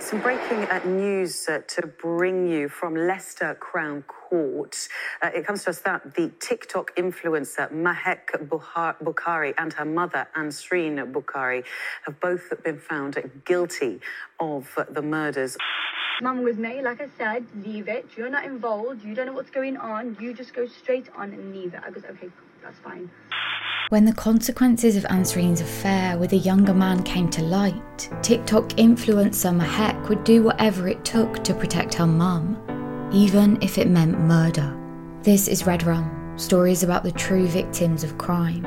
Some 0.00 0.20
breaking 0.20 0.64
uh, 0.64 0.80
news 0.84 1.48
uh, 1.48 1.60
to 1.68 1.86
bring 1.86 2.48
you 2.48 2.68
from 2.68 2.94
Leicester 2.94 3.54
Crown 3.54 4.02
Court. 4.02 4.76
Uh, 5.22 5.30
it 5.34 5.46
comes 5.46 5.64
to 5.64 5.70
us 5.70 5.78
that 5.80 6.14
the 6.14 6.30
TikTok 6.40 6.94
influencer 6.96 7.70
Mahek 7.70 8.48
Bukhari 8.48 9.54
and 9.58 9.72
her 9.74 9.84
mother 9.84 10.26
Ansreen 10.36 11.12
Bukhari 11.12 11.64
have 12.04 12.20
both 12.20 12.52
been 12.64 12.78
found 12.78 13.30
guilty 13.44 14.00
of 14.40 14.76
the 14.90 15.02
murders. 15.02 15.56
Mum 16.20 16.42
with 16.42 16.58
me, 16.58 16.82
like 16.82 17.00
I 17.00 17.08
said, 17.16 17.46
leave 17.64 17.88
it. 17.88 18.06
You're 18.16 18.30
not 18.30 18.44
involved. 18.44 19.04
You 19.04 19.14
don't 19.14 19.26
know 19.26 19.32
what's 19.32 19.50
going 19.50 19.76
on. 19.76 20.16
You 20.20 20.34
just 20.34 20.52
go 20.52 20.66
straight 20.66 21.08
on 21.16 21.32
and 21.32 21.54
leave 21.54 21.74
it. 21.74 21.80
I 21.84 21.90
goes, 21.90 22.04
okay, 22.04 22.28
that's 22.62 22.78
fine. 22.80 23.10
When 23.92 24.06
the 24.06 24.14
consequences 24.14 24.96
of 24.96 25.04
Ansreen's 25.04 25.60
affair 25.60 26.16
with 26.16 26.32
a 26.32 26.38
younger 26.38 26.72
man 26.72 27.02
came 27.02 27.28
to 27.28 27.42
light, 27.42 28.08
TikTok 28.22 28.70
influencer 28.70 29.54
Mahek 29.54 30.08
would 30.08 30.24
do 30.24 30.42
whatever 30.42 30.88
it 30.88 31.04
took 31.04 31.44
to 31.44 31.52
protect 31.52 31.92
her 31.92 32.06
mum, 32.06 32.56
even 33.12 33.60
if 33.60 33.76
it 33.76 33.90
meant 33.90 34.18
murder. 34.18 34.74
This 35.22 35.46
is 35.46 35.66
REDRUM, 35.66 36.38
stories 36.38 36.82
about 36.82 37.02
the 37.02 37.12
true 37.12 37.46
victims 37.46 38.02
of 38.02 38.16
crime. 38.16 38.64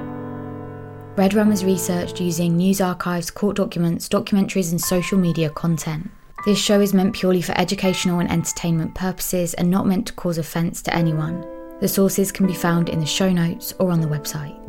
REDRUM 1.15 1.51
is 1.51 1.65
researched 1.65 2.21
using 2.21 2.55
news 2.55 2.79
archives, 2.79 3.31
court 3.31 3.55
documents, 3.55 4.07
documentaries, 4.07 4.69
and 4.69 4.79
social 4.79 5.17
media 5.17 5.49
content. 5.49 6.11
This 6.45 6.59
show 6.59 6.81
is 6.81 6.93
meant 6.93 7.15
purely 7.15 7.41
for 7.41 7.57
educational 7.57 8.19
and 8.19 8.29
entertainment 8.29 8.93
purposes 8.93 9.55
and 9.55 9.71
not 9.71 9.87
meant 9.87 10.05
to 10.05 10.13
cause 10.13 10.37
offence 10.37 10.83
to 10.83 10.95
anyone. 10.95 11.43
The 11.81 11.87
sources 11.87 12.31
can 12.31 12.45
be 12.45 12.53
found 12.53 12.89
in 12.89 12.99
the 12.99 13.07
show 13.07 13.31
notes 13.31 13.73
or 13.79 13.89
on 13.89 14.01
the 14.01 14.07
website. 14.07 14.61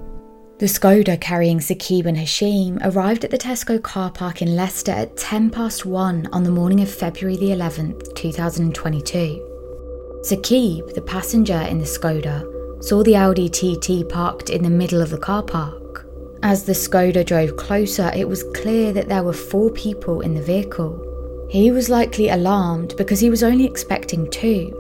The 0.58 0.64
Skoda 0.64 1.20
carrying 1.20 1.58
Saqib 1.58 2.06
and 2.06 2.16
Hashim 2.16 2.78
arrived 2.82 3.26
at 3.26 3.30
the 3.30 3.36
Tesco 3.36 3.82
car 3.82 4.10
park 4.10 4.40
in 4.40 4.56
Leicester 4.56 4.90
at 4.90 5.14
10 5.18 5.50
past 5.50 5.84
1 5.84 6.28
on 6.32 6.44
the 6.44 6.50
morning 6.50 6.80
of 6.80 6.90
February 6.90 7.36
the 7.36 7.50
11th, 7.50 8.14
2022. 8.14 10.22
Saqib, 10.22 10.94
the 10.94 11.02
passenger 11.02 11.60
in 11.68 11.76
the 11.76 11.84
Skoda, 11.84 12.42
saw 12.82 13.02
the 13.02 13.16
Audi 13.16 13.50
TT 13.50 14.08
parked 14.08 14.48
in 14.48 14.62
the 14.62 14.70
middle 14.70 15.02
of 15.02 15.10
the 15.10 15.18
car 15.18 15.42
park. 15.42 16.06
As 16.42 16.64
the 16.64 16.72
Skoda 16.72 17.22
drove 17.22 17.58
closer, 17.58 18.10
it 18.16 18.26
was 18.26 18.42
clear 18.54 18.94
that 18.94 19.10
there 19.10 19.24
were 19.24 19.34
four 19.34 19.68
people 19.68 20.22
in 20.22 20.32
the 20.32 20.42
vehicle. 20.42 21.46
He 21.50 21.70
was 21.70 21.90
likely 21.90 22.30
alarmed 22.30 22.94
because 22.96 23.20
he 23.20 23.28
was 23.28 23.42
only 23.42 23.66
expecting 23.66 24.30
two. 24.30 24.72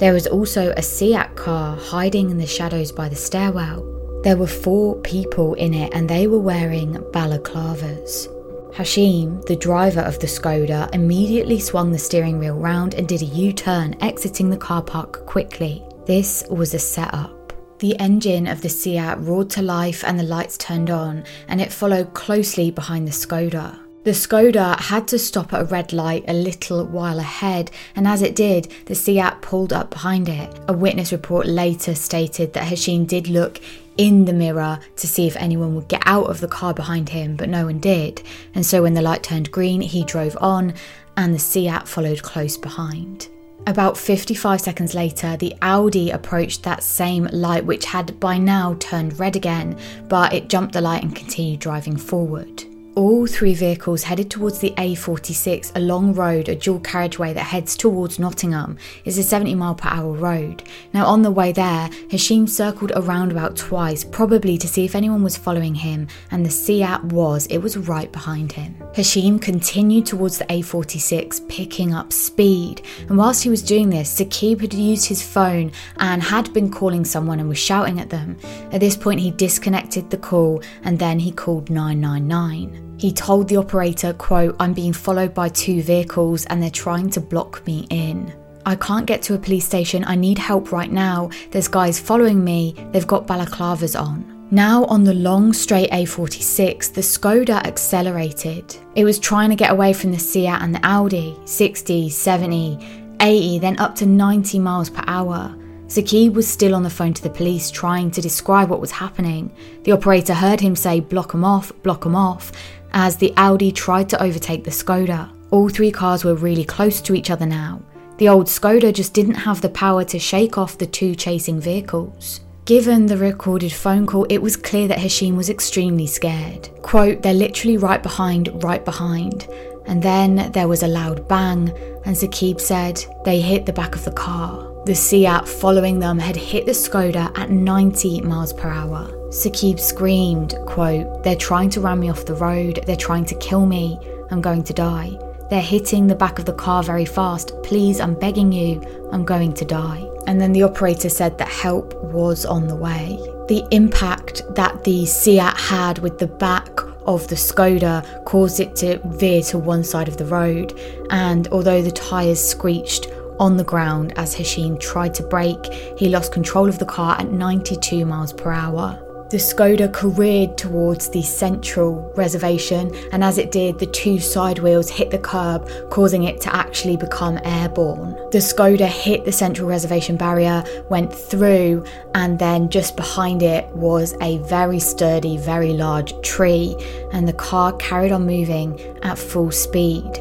There 0.00 0.12
was 0.12 0.26
also 0.26 0.72
a 0.72 0.82
Seat 0.82 1.36
car 1.36 1.76
hiding 1.76 2.30
in 2.30 2.38
the 2.38 2.48
shadows 2.48 2.90
by 2.90 3.08
the 3.08 3.14
stairwell. 3.14 3.99
There 4.22 4.36
were 4.36 4.46
four 4.46 4.96
people 4.96 5.54
in 5.54 5.72
it 5.72 5.94
and 5.94 6.06
they 6.06 6.26
were 6.26 6.38
wearing 6.38 6.92
balaclavas. 7.10 8.28
Hashim, 8.74 9.44
the 9.46 9.56
driver 9.56 10.00
of 10.00 10.18
the 10.18 10.26
Skoda, 10.26 10.94
immediately 10.94 11.58
swung 11.58 11.90
the 11.90 11.98
steering 11.98 12.38
wheel 12.38 12.54
round 12.54 12.92
and 12.94 13.08
did 13.08 13.22
a 13.22 13.24
U 13.24 13.52
turn, 13.54 13.96
exiting 14.02 14.50
the 14.50 14.58
car 14.58 14.82
park 14.82 15.24
quickly. 15.24 15.82
This 16.04 16.44
was 16.50 16.74
a 16.74 16.78
setup. 16.78 17.54
The 17.78 17.98
engine 17.98 18.46
of 18.46 18.60
the 18.60 18.68
Seat 18.68 19.14
roared 19.20 19.48
to 19.50 19.62
life 19.62 20.04
and 20.04 20.18
the 20.18 20.24
lights 20.24 20.58
turned 20.58 20.90
on, 20.90 21.24
and 21.48 21.58
it 21.58 21.72
followed 21.72 22.12
closely 22.12 22.70
behind 22.70 23.08
the 23.08 23.12
Skoda. 23.12 23.78
The 24.04 24.12
Skoda 24.12 24.78
had 24.80 25.08
to 25.08 25.18
stop 25.18 25.52
at 25.52 25.62
a 25.62 25.64
red 25.64 25.92
light 25.92 26.24
a 26.28 26.32
little 26.32 26.86
while 26.86 27.18
ahead, 27.18 27.70
and 27.96 28.06
as 28.06 28.22
it 28.22 28.36
did, 28.36 28.70
the 28.84 28.94
Seat 28.94 29.42
pulled 29.42 29.72
up 29.72 29.90
behind 29.90 30.28
it. 30.28 30.58
A 30.68 30.74
witness 30.74 31.10
report 31.10 31.46
later 31.46 31.94
stated 31.94 32.52
that 32.52 32.68
Hashim 32.68 33.06
did 33.06 33.28
look 33.28 33.60
in 34.00 34.24
the 34.24 34.32
mirror 34.32 34.80
to 34.96 35.06
see 35.06 35.26
if 35.26 35.36
anyone 35.36 35.74
would 35.74 35.86
get 35.86 36.02
out 36.06 36.30
of 36.30 36.40
the 36.40 36.48
car 36.48 36.72
behind 36.72 37.10
him, 37.10 37.36
but 37.36 37.50
no 37.50 37.66
one 37.66 37.78
did. 37.78 38.22
And 38.54 38.64
so 38.64 38.82
when 38.82 38.94
the 38.94 39.02
light 39.02 39.22
turned 39.22 39.52
green, 39.52 39.82
he 39.82 40.04
drove 40.04 40.38
on, 40.40 40.72
and 41.18 41.34
the 41.34 41.38
Seat 41.38 41.86
followed 41.86 42.22
close 42.22 42.56
behind. 42.56 43.28
About 43.66 43.98
55 43.98 44.58
seconds 44.58 44.94
later, 44.94 45.36
the 45.36 45.54
Audi 45.60 46.10
approached 46.12 46.62
that 46.62 46.82
same 46.82 47.24
light, 47.26 47.66
which 47.66 47.84
had 47.84 48.18
by 48.18 48.38
now 48.38 48.74
turned 48.80 49.20
red 49.20 49.36
again, 49.36 49.78
but 50.08 50.32
it 50.32 50.48
jumped 50.48 50.72
the 50.72 50.80
light 50.80 51.02
and 51.02 51.14
continued 51.14 51.60
driving 51.60 51.98
forward. 51.98 52.64
All 52.96 53.24
three 53.28 53.54
vehicles 53.54 54.02
headed 54.02 54.32
towards 54.32 54.58
the 54.58 54.72
A46, 54.72 55.76
a 55.76 55.80
long 55.80 56.12
road, 56.12 56.48
a 56.48 56.56
dual 56.56 56.80
carriageway 56.80 57.32
that 57.34 57.44
heads 57.44 57.76
towards 57.76 58.18
Nottingham. 58.18 58.78
It's 59.04 59.16
a 59.16 59.22
70 59.22 59.54
mile 59.54 59.76
per 59.76 59.88
hour 59.88 60.12
road. 60.12 60.64
Now, 60.92 61.06
on 61.06 61.22
the 61.22 61.30
way 61.30 61.52
there, 61.52 61.88
Hashim 62.08 62.48
circled 62.48 62.90
around 62.96 63.30
about 63.30 63.54
twice, 63.54 64.02
probably 64.02 64.58
to 64.58 64.66
see 64.66 64.84
if 64.84 64.96
anyone 64.96 65.22
was 65.22 65.36
following 65.36 65.76
him, 65.76 66.08
and 66.32 66.44
the 66.44 66.50
Seat 66.50 67.04
was, 67.04 67.46
it 67.46 67.58
was 67.58 67.76
right 67.76 68.10
behind 68.10 68.50
him. 68.50 68.74
Hashim 68.92 69.40
continued 69.40 70.06
towards 70.06 70.38
the 70.38 70.46
A46, 70.46 71.48
picking 71.48 71.94
up 71.94 72.12
speed. 72.12 72.82
And 73.08 73.16
whilst 73.16 73.44
he 73.44 73.50
was 73.50 73.62
doing 73.62 73.88
this, 73.88 74.20
Saqib 74.20 74.60
had 74.62 74.74
used 74.74 75.06
his 75.06 75.22
phone 75.22 75.70
and 75.98 76.20
had 76.20 76.52
been 76.52 76.72
calling 76.72 77.04
someone 77.04 77.38
and 77.38 77.48
was 77.48 77.58
shouting 77.58 78.00
at 78.00 78.10
them. 78.10 78.36
At 78.72 78.80
this 78.80 78.96
point, 78.96 79.20
he 79.20 79.30
disconnected 79.30 80.10
the 80.10 80.18
call 80.18 80.60
and 80.82 80.98
then 80.98 81.20
he 81.20 81.30
called 81.30 81.70
999. 81.70 82.79
He 82.98 83.12
told 83.12 83.48
the 83.48 83.56
operator, 83.56 84.12
quote, 84.12 84.56
I'm 84.60 84.74
being 84.74 84.92
followed 84.92 85.32
by 85.32 85.48
two 85.48 85.82
vehicles 85.82 86.44
and 86.46 86.62
they're 86.62 86.70
trying 86.70 87.08
to 87.10 87.20
block 87.20 87.66
me 87.66 87.86
in. 87.88 88.34
I 88.66 88.76
can't 88.76 89.06
get 89.06 89.22
to 89.22 89.34
a 89.34 89.38
police 89.38 89.64
station. 89.64 90.04
I 90.06 90.16
need 90.16 90.38
help 90.38 90.70
right 90.70 90.92
now. 90.92 91.30
There's 91.50 91.68
guys 91.68 91.98
following 91.98 92.44
me. 92.44 92.74
They've 92.92 93.06
got 93.06 93.26
balaclavas 93.26 93.98
on. 93.98 94.48
Now 94.50 94.84
on 94.86 95.04
the 95.04 95.14
long 95.14 95.52
straight 95.52 95.90
A46, 95.92 96.92
the 96.92 97.00
Skoda 97.00 97.64
accelerated. 97.64 98.76
It 98.96 99.04
was 99.04 99.18
trying 99.18 99.50
to 99.50 99.56
get 99.56 99.70
away 99.70 99.92
from 99.92 100.10
the 100.10 100.18
Seat 100.18 100.48
and 100.48 100.74
the 100.74 100.84
Audi, 100.84 101.38
60, 101.44 102.08
70, 102.08 102.78
80, 103.20 103.58
then 103.60 103.78
up 103.78 103.94
to 103.94 104.06
90 104.06 104.58
miles 104.58 104.90
per 104.90 105.04
hour. 105.06 105.54
Saqib 105.90 106.34
was 106.34 106.46
still 106.46 106.76
on 106.76 106.84
the 106.84 106.88
phone 106.88 107.12
to 107.14 107.22
the 107.22 107.28
police 107.28 107.68
trying 107.68 108.12
to 108.12 108.20
describe 108.20 108.70
what 108.70 108.80
was 108.80 108.92
happening. 108.92 109.52
The 109.82 109.90
operator 109.90 110.34
heard 110.34 110.60
him 110.60 110.76
say, 110.76 111.00
block 111.00 111.32
them 111.32 111.44
off, 111.44 111.72
block 111.82 112.04
them 112.04 112.14
off, 112.14 112.52
as 112.92 113.16
the 113.16 113.34
Audi 113.36 113.72
tried 113.72 114.08
to 114.10 114.22
overtake 114.22 114.62
the 114.62 114.70
Skoda. 114.70 115.32
All 115.50 115.68
three 115.68 115.90
cars 115.90 116.24
were 116.24 116.36
really 116.36 116.62
close 116.62 117.00
to 117.00 117.14
each 117.16 117.28
other 117.28 117.44
now. 117.44 117.82
The 118.18 118.28
old 118.28 118.46
Skoda 118.46 118.94
just 118.94 119.14
didn't 119.14 119.34
have 119.34 119.62
the 119.62 119.68
power 119.68 120.04
to 120.04 120.18
shake 120.20 120.56
off 120.56 120.78
the 120.78 120.86
two 120.86 121.16
chasing 121.16 121.60
vehicles. 121.60 122.40
Given 122.66 123.06
the 123.06 123.16
recorded 123.16 123.72
phone 123.72 124.06
call, 124.06 124.26
it 124.30 124.38
was 124.38 124.56
clear 124.56 124.86
that 124.86 124.98
Hashim 124.98 125.36
was 125.36 125.50
extremely 125.50 126.06
scared. 126.06 126.68
Quote, 126.82 127.20
they're 127.20 127.34
literally 127.34 127.78
right 127.78 128.00
behind, 128.00 128.62
right 128.62 128.84
behind. 128.84 129.48
And 129.86 130.00
then 130.00 130.52
there 130.52 130.68
was 130.68 130.84
a 130.84 130.86
loud 130.86 131.26
bang, 131.26 131.70
and 132.04 132.14
Saqib 132.14 132.60
said 132.60 133.04
they 133.24 133.40
hit 133.40 133.66
the 133.66 133.72
back 133.72 133.96
of 133.96 134.04
the 134.04 134.12
car. 134.12 134.69
The 134.90 134.96
Seat 134.96 135.46
following 135.46 136.00
them 136.00 136.18
had 136.18 136.34
hit 136.34 136.66
the 136.66 136.72
Skoda 136.72 137.30
at 137.38 137.48
90 137.48 138.22
miles 138.22 138.52
per 138.52 138.68
hour. 138.68 139.06
Saqib 139.28 139.78
screamed, 139.78 140.56
quote, 140.66 141.22
They're 141.22 141.36
trying 141.36 141.70
to 141.70 141.80
ram 141.80 142.00
me 142.00 142.10
off 142.10 142.24
the 142.24 142.34
road, 142.34 142.82
they're 142.86 142.96
trying 142.96 143.24
to 143.26 143.36
kill 143.36 143.66
me, 143.66 143.96
I'm 144.32 144.40
going 144.40 144.64
to 144.64 144.74
die. 144.74 145.16
They're 145.48 145.60
hitting 145.60 146.08
the 146.08 146.16
back 146.16 146.40
of 146.40 146.44
the 146.44 146.54
car 146.54 146.82
very 146.82 147.04
fast. 147.04 147.52
Please, 147.62 148.00
I'm 148.00 148.14
begging 148.14 148.50
you, 148.50 148.82
I'm 149.12 149.24
going 149.24 149.54
to 149.54 149.64
die. 149.64 150.04
And 150.26 150.40
then 150.40 150.52
the 150.52 150.64
operator 150.64 151.08
said 151.08 151.38
that 151.38 151.46
help 151.46 151.94
was 152.02 152.44
on 152.44 152.66
the 152.66 152.74
way. 152.74 153.16
The 153.46 153.64
impact 153.70 154.42
that 154.56 154.82
the 154.82 155.06
Seat 155.06 155.38
had 155.38 156.00
with 156.00 156.18
the 156.18 156.26
back 156.26 156.80
of 157.06 157.28
the 157.28 157.36
Skoda 157.36 158.24
caused 158.24 158.58
it 158.58 158.74
to 158.76 158.98
veer 159.04 159.42
to 159.42 159.58
one 159.58 159.84
side 159.84 160.08
of 160.08 160.16
the 160.16 160.26
road. 160.26 160.76
And 161.10 161.46
although 161.48 161.80
the 161.80 161.92
tyres 161.92 162.44
screeched 162.44 163.06
on 163.40 163.56
the 163.56 163.64
ground 163.64 164.12
as 164.16 164.36
Hashim 164.36 164.78
tried 164.78 165.14
to 165.14 165.22
brake, 165.24 165.72
he 165.96 166.08
lost 166.10 166.30
control 166.32 166.68
of 166.68 166.78
the 166.78 166.84
car 166.84 167.18
at 167.18 167.32
92 167.32 168.04
miles 168.04 168.32
per 168.32 168.52
hour. 168.52 169.04
The 169.30 169.36
Skoda 169.36 169.92
careered 169.92 170.58
towards 170.58 171.08
the 171.08 171.22
central 171.22 172.12
reservation, 172.16 172.92
and 173.12 173.22
as 173.22 173.38
it 173.38 173.52
did, 173.52 173.78
the 173.78 173.86
two 173.86 174.18
side 174.18 174.58
wheels 174.58 174.90
hit 174.90 175.12
the 175.12 175.20
curb, 175.20 175.70
causing 175.88 176.24
it 176.24 176.40
to 176.40 176.54
actually 176.54 176.96
become 176.96 177.38
airborne. 177.44 178.14
The 178.32 178.38
Skoda 178.38 178.88
hit 178.88 179.24
the 179.24 179.30
central 179.30 179.68
reservation 179.68 180.16
barrier, 180.16 180.64
went 180.88 181.14
through, 181.14 181.84
and 182.16 182.40
then 182.40 182.70
just 182.70 182.96
behind 182.96 183.44
it 183.44 183.68
was 183.68 184.16
a 184.20 184.38
very 184.38 184.80
sturdy, 184.80 185.36
very 185.36 185.74
large 185.74 186.12
tree, 186.22 186.74
and 187.12 187.28
the 187.28 187.32
car 187.32 187.72
carried 187.74 188.10
on 188.10 188.26
moving 188.26 188.80
at 189.04 189.16
full 189.16 189.52
speed. 189.52 190.12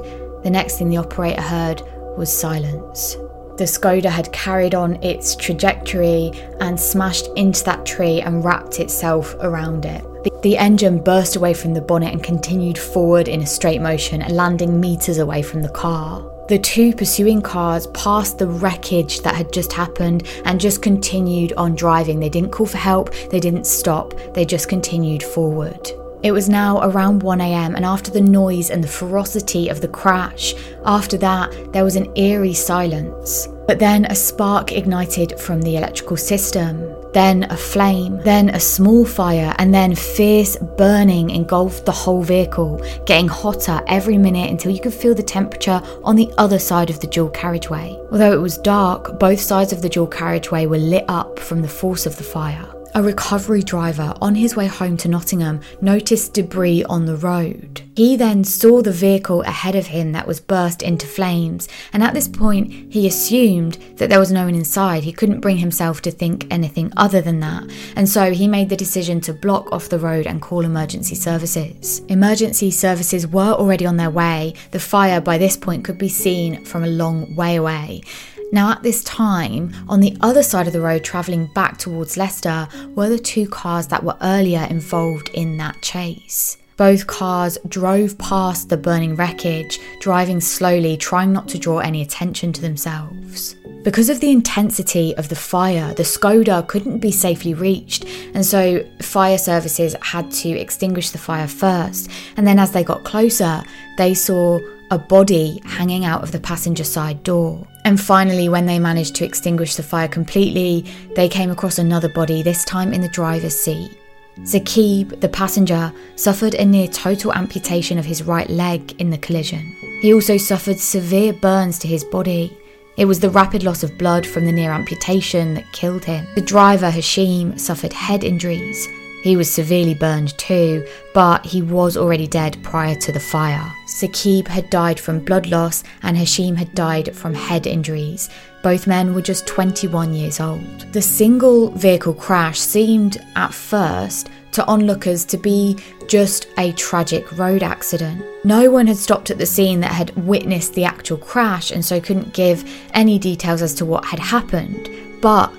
The 0.44 0.52
next 0.52 0.78
thing 0.78 0.90
the 0.90 0.98
operator 0.98 1.42
heard 1.42 1.82
was 2.20 2.32
silence 2.32 3.16
the 3.60 3.66
Skoda 3.66 4.10
had 4.10 4.32
carried 4.32 4.74
on 4.74 5.04
its 5.04 5.36
trajectory 5.36 6.32
and 6.62 6.80
smashed 6.80 7.28
into 7.36 7.62
that 7.66 7.86
tree 7.86 8.22
and 8.22 8.44
wrapped 8.44 8.80
itself 8.80 9.36
around 9.42 9.84
it. 9.84 10.02
The, 10.44 10.58
engine 10.58 11.04
burst 11.04 11.36
away 11.36 11.54
from 11.54 11.74
the 11.74 11.82
bonnet 11.82 12.14
and 12.14 12.24
continued 12.24 12.78
forward 12.78 13.28
in 13.28 13.42
a 13.42 13.46
straight 13.46 13.82
motion, 13.82 14.22
landing 14.34 14.80
metres 14.80 15.18
away 15.18 15.42
from 15.42 15.62
the 15.62 15.70
car. 15.70 16.26
The 16.48 16.58
two 16.58 16.94
pursuing 16.94 17.42
cars 17.42 17.88
passed 17.88 18.38
the 18.38 18.48
wreckage 18.48 19.20
that 19.24 19.36
had 19.36 19.52
just 19.52 19.74
happened 19.74 20.26
and 20.46 20.58
just 20.60 20.82
continued 20.82 21.52
on 21.58 21.76
driving. 21.76 22.22
They 22.22 22.30
didn't 22.30 22.52
call 22.52 22.66
for 22.66 22.78
help, 22.78 23.14
they 23.30 23.42
didn't 23.42 23.68
stop, 23.68 24.14
they 24.34 24.46
just 24.46 24.70
continued 24.70 25.22
forward. 25.22 25.92
It 26.22 26.34
was 26.34 26.50
now 26.50 26.82
around 26.82 27.22
1am, 27.24 27.76
and 27.76 27.86
after 27.86 28.12
the 28.12 28.20
noise 28.20 28.72
and 28.72 28.84
the 28.84 28.90
ferocity 28.90 29.70
of 29.70 29.80
the 29.80 29.88
crash, 29.88 30.54
after 30.86 31.18
that, 31.18 31.72
there 31.72 31.86
was 31.86 31.96
an 31.96 32.12
eerie 32.18 32.54
silence. 32.54 33.48
But 33.68 33.80
then 33.80 34.04
a 34.06 34.16
spark 34.16 34.74
ignited 34.74 35.40
from 35.40 35.62
the 35.62 35.78
electrical 35.78 36.18
system, 36.18 36.94
then 37.14 37.44
a 37.44 37.56
flame, 37.56 38.20
then 38.24 38.50
a 38.50 38.60
small 38.60 39.06
fire, 39.06 39.56
and 39.60 39.74
then 39.74 39.96
fierce 39.96 40.58
burning 40.58 41.30
engulfed 41.30 41.86
the 41.86 41.92
whole 41.92 42.24
vehicle, 42.24 42.84
getting 43.06 43.30
hotter 43.30 43.82
every 43.88 44.18
minute 44.18 44.50
until 44.50 44.72
you 44.72 44.82
could 44.82 44.94
feel 44.94 45.16
the 45.16 45.24
temperature 45.24 45.82
on 46.04 46.18
the 46.18 46.34
other 46.38 46.60
side 46.60 46.90
of 46.90 47.00
the 47.00 47.08
dual 47.08 47.30
carriageway. 47.30 47.98
Although 48.12 48.34
it 48.34 48.42
was 48.42 48.58
dark, 48.58 49.20
both 49.20 49.40
sides 49.40 49.72
of 49.72 49.82
the 49.82 49.90
dual 49.90 50.08
carriageway 50.08 50.66
were 50.66 50.78
lit 50.80 51.06
up 51.08 51.40
from 51.40 51.62
the 51.62 51.68
force 51.68 52.06
of 52.06 52.18
the 52.18 52.24
fire. 52.24 52.68
A 52.96 53.04
recovery 53.04 53.62
driver 53.62 54.16
on 54.20 54.34
his 54.34 54.56
way 54.56 54.66
home 54.66 54.98
to 54.98 55.08
Nottingham 55.08 55.62
noticed 55.80 56.34
debris 56.34 56.84
on 56.86 57.06
the 57.06 57.16
road. 57.16 57.84
He 57.96 58.16
then 58.16 58.44
saw 58.44 58.82
the 58.82 58.92
vehicle 58.92 59.44
ahead 59.44 59.76
of 59.76 59.88
him 59.88 60.12
that 60.14 60.28
was 60.28 60.40
burst 60.40 60.82
into 60.82 61.06
flames, 61.06 61.70
and 61.94 62.02
at 62.02 62.16
this 62.16 62.28
point, 62.28 62.72
he 62.92 63.06
assumed 63.06 63.74
that 63.98 64.10
there 64.10 64.20
was 64.20 64.32
no 64.32 64.46
one 64.46 64.56
inside. 64.56 65.04
He 65.04 65.14
couldn't 65.14 65.42
bring 65.42 65.58
himself 65.58 66.02
to 66.02 66.12
think 66.12 66.48
anything 66.50 66.92
other 66.98 67.22
than 67.22 67.40
that, 67.42 67.70
and 67.96 68.10
so 68.10 68.32
he 68.32 68.48
made 68.48 68.70
the 68.70 68.76
decision 68.76 69.22
to 69.22 69.34
block 69.34 69.72
off 69.72 69.90
the 69.90 70.00
road 70.00 70.26
and 70.26 70.42
call 70.42 70.66
emergency 70.66 71.16
services. 71.16 72.00
Emergency 72.08 72.72
services 72.72 73.28
were 73.28 73.54
already 73.54 73.86
on 73.86 73.98
their 73.98 74.10
way. 74.10 74.56
The 74.72 74.80
fire 74.80 75.22
by 75.22 75.38
this 75.38 75.56
point 75.56 75.86
could 75.86 76.00
be 76.00 76.10
seen 76.10 76.66
from 76.66 76.84
a 76.84 76.88
long 76.88 77.36
way 77.36 77.56
away. 77.56 78.02
Now, 78.52 78.72
at 78.72 78.82
this 78.82 79.04
time, 79.04 79.74
on 79.88 80.00
the 80.00 80.18
other 80.22 80.42
side 80.42 80.66
of 80.66 80.74
the 80.74 80.82
road, 80.82 81.04
travelling 81.04 81.46
back 81.54 81.78
towards 81.78 82.18
Leicester, 82.18 82.68
were 82.96 83.10
the 83.10 83.20
two 83.20 83.48
cars 83.48 83.88
that 83.88 84.04
were 84.04 84.18
earlier 84.22 84.66
involved 84.70 85.30
in 85.36 85.58
that 85.58 85.82
chase. 85.82 86.58
Both 86.76 87.08
cars 87.08 87.58
drove 87.68 88.18
past 88.18 88.70
the 88.70 88.78
burning 88.78 89.16
wreckage, 89.16 89.80
driving 90.00 90.42
slowly, 90.42 90.98
trying 90.98 91.32
not 91.32 91.48
to 91.50 91.60
draw 91.60 91.80
any 91.80 92.02
attention 92.02 92.52
to 92.54 92.62
themselves. 92.62 93.56
Because 93.84 94.10
of 94.10 94.20
the 94.20 94.32
intensity 94.32 95.16
of 95.18 95.30
the 95.30 95.36
fire, 95.36 95.94
the 95.94 96.04
Skoda 96.04 96.68
couldn't 96.68 97.00
be 97.00 97.12
safely 97.12 97.54
reached, 97.54 98.06
and 98.34 98.46
so 98.46 98.84
fire 99.02 99.38
services 99.38 99.96
had 100.02 100.32
to 100.32 100.50
extinguish 100.50 101.12
the 101.12 101.18
fire 101.18 101.48
first. 101.48 102.10
And 102.36 102.48
then, 102.48 102.60
as 102.60 102.72
they 102.72 102.84
got 102.84 103.04
closer, 103.04 103.62
they 103.98 104.14
saw 104.14 104.60
a 104.92 104.98
body 104.98 105.62
hanging 105.66 106.04
out 106.04 106.24
of 106.24 106.32
the 106.32 106.40
passenger 106.40 106.84
side 106.84 107.24
door. 107.24 107.68
And 107.90 108.00
finally, 108.00 108.50
when 108.50 108.68
they 108.68 108.78
managed 108.78 109.16
to 109.16 109.26
extinguish 109.26 109.74
the 109.74 109.82
fire 109.82 110.08
completely, 110.08 110.86
they 111.16 111.28
came 111.28 111.50
across 111.50 111.80
another 111.80 112.08
body, 112.08 112.44
this 112.44 112.64
time 112.64 112.94
in 112.94 113.02
the 113.02 113.08
driver's 113.08 113.60
seat. 113.60 113.98
Saqib, 114.42 115.20
the 115.22 115.28
passenger, 115.28 115.92
suffered 116.16 116.54
a 116.54 116.64
near 116.64 116.88
total 116.88 117.34
amputation 117.34 117.98
of 117.98 118.06
his 118.06 118.22
right 118.22 118.48
leg 118.48 118.94
in 119.02 119.10
the 119.10 119.18
collision. 119.18 119.76
He 120.04 120.14
also 120.14 120.38
suffered 120.38 120.78
severe 120.78 121.34
burns 121.34 121.80
to 121.80 121.88
his 121.88 122.04
body. 122.04 122.56
It 122.96 123.06
was 123.06 123.22
the 123.22 123.32
rapid 123.32 123.64
loss 123.64 123.82
of 123.82 123.98
blood 123.98 124.24
from 124.24 124.46
the 124.46 124.52
near 124.52 124.72
amputation 124.72 125.56
that 125.56 125.74
killed 125.74 126.06
him. 126.06 126.28
The 126.36 126.42
driver, 126.42 126.92
Hashim, 126.92 127.60
suffered 127.60 127.94
head 127.94 128.24
injuries. 128.24 128.88
He 129.22 129.36
was 129.36 129.52
severely 129.52 129.94
burned 129.94 130.38
too, 130.38 130.86
but 131.14 131.46
he 131.46 131.62
was 131.62 131.98
already 131.98 132.28
dead 132.28 132.58
prior 132.64 132.96
to 132.96 133.12
the 133.12 133.20
fire. 133.20 133.72
Saqib 133.88 134.48
had 134.48 134.70
died 134.70 135.00
from 135.00 135.20
blood 135.20 135.48
loss 135.48 135.84
and 136.04 136.16
Hashim 136.16 136.56
had 136.56 136.74
died 136.74 137.16
from 137.16 137.34
head 137.34 137.68
injuries. 137.68 138.30
Both 138.64 138.88
men 138.88 139.14
were 139.14 139.22
just 139.22 139.46
21 139.48 140.14
years 140.14 140.40
old. 140.40 140.94
The 140.94 141.02
single 141.02 141.72
vehicle 141.72 142.14
crash 142.14 142.60
seemed, 142.60 143.18
at 143.36 143.54
first, 143.54 144.30
to 144.54 144.66
onlookers 144.66 145.26
to 145.26 145.38
be 145.38 145.78
just 146.08 146.48
a 146.58 146.72
tragic 146.74 147.38
road 147.38 147.62
accident. 147.62 148.26
No 148.44 148.72
one 148.72 148.88
had 148.88 148.98
stopped 148.98 149.30
at 149.30 149.38
the 149.38 149.46
scene 149.46 149.82
that 149.82 149.92
had 149.92 150.16
witnessed 150.26 150.74
the 150.74 150.86
actual 150.86 151.18
crash 151.18 151.72
and 151.72 151.84
so 151.84 152.00
couldn't 152.00 152.34
give 152.34 152.64
any 152.94 153.20
details 153.20 153.62
as 153.62 153.74
to 153.76 153.86
what 153.86 154.06
had 154.06 154.20
happened. 154.20 154.90
But 155.22 155.54